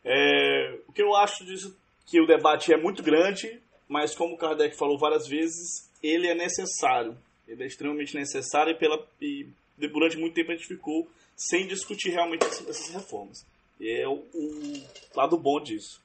[0.05, 1.76] É, o que eu acho disso
[2.07, 6.34] que o debate é muito grande, mas como o Kardec falou várias vezes, ele é
[6.34, 7.16] necessário.
[7.46, 9.46] Ele é extremamente necessário e, pela, e
[9.76, 13.46] durante muito tempo a gente ficou sem discutir realmente essas reformas.
[13.80, 14.82] E é o, o
[15.14, 16.01] lado bom disso.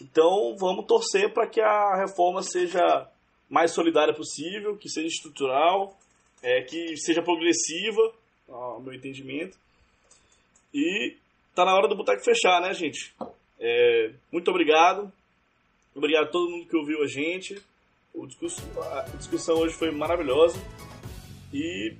[0.00, 3.08] Então vamos torcer para que a reforma seja
[3.48, 5.96] mais solidária possível, que seja estrutural,
[6.42, 8.12] é, que seja progressiva,
[8.48, 9.56] ao meu entendimento.
[10.72, 11.16] E
[11.54, 13.14] tá na hora do boteco fechar, né, gente?
[13.60, 15.12] É, muito obrigado.
[15.94, 17.62] Obrigado a todo mundo que ouviu a gente.
[18.14, 20.56] O discurso, a discussão hoje foi maravilhosa.
[21.52, 21.96] E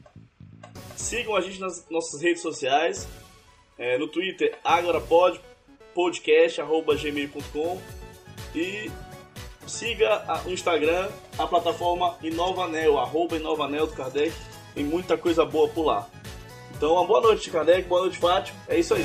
[0.96, 3.08] sigam a gente nas nossas redes sociais.
[3.76, 5.40] É, no Twitter, agorapod,
[5.92, 7.80] podcast, arroba gmail.com.
[8.54, 8.88] E
[9.66, 14.32] siga no Instagram a plataforma Inovanel, arroba Inovanel do Kardec.
[14.72, 16.08] Tem muita coisa boa por lá.
[16.76, 17.88] Então, uma boa noite, Kardec.
[17.88, 18.54] Boa noite, Fátio.
[18.68, 19.04] É isso aí.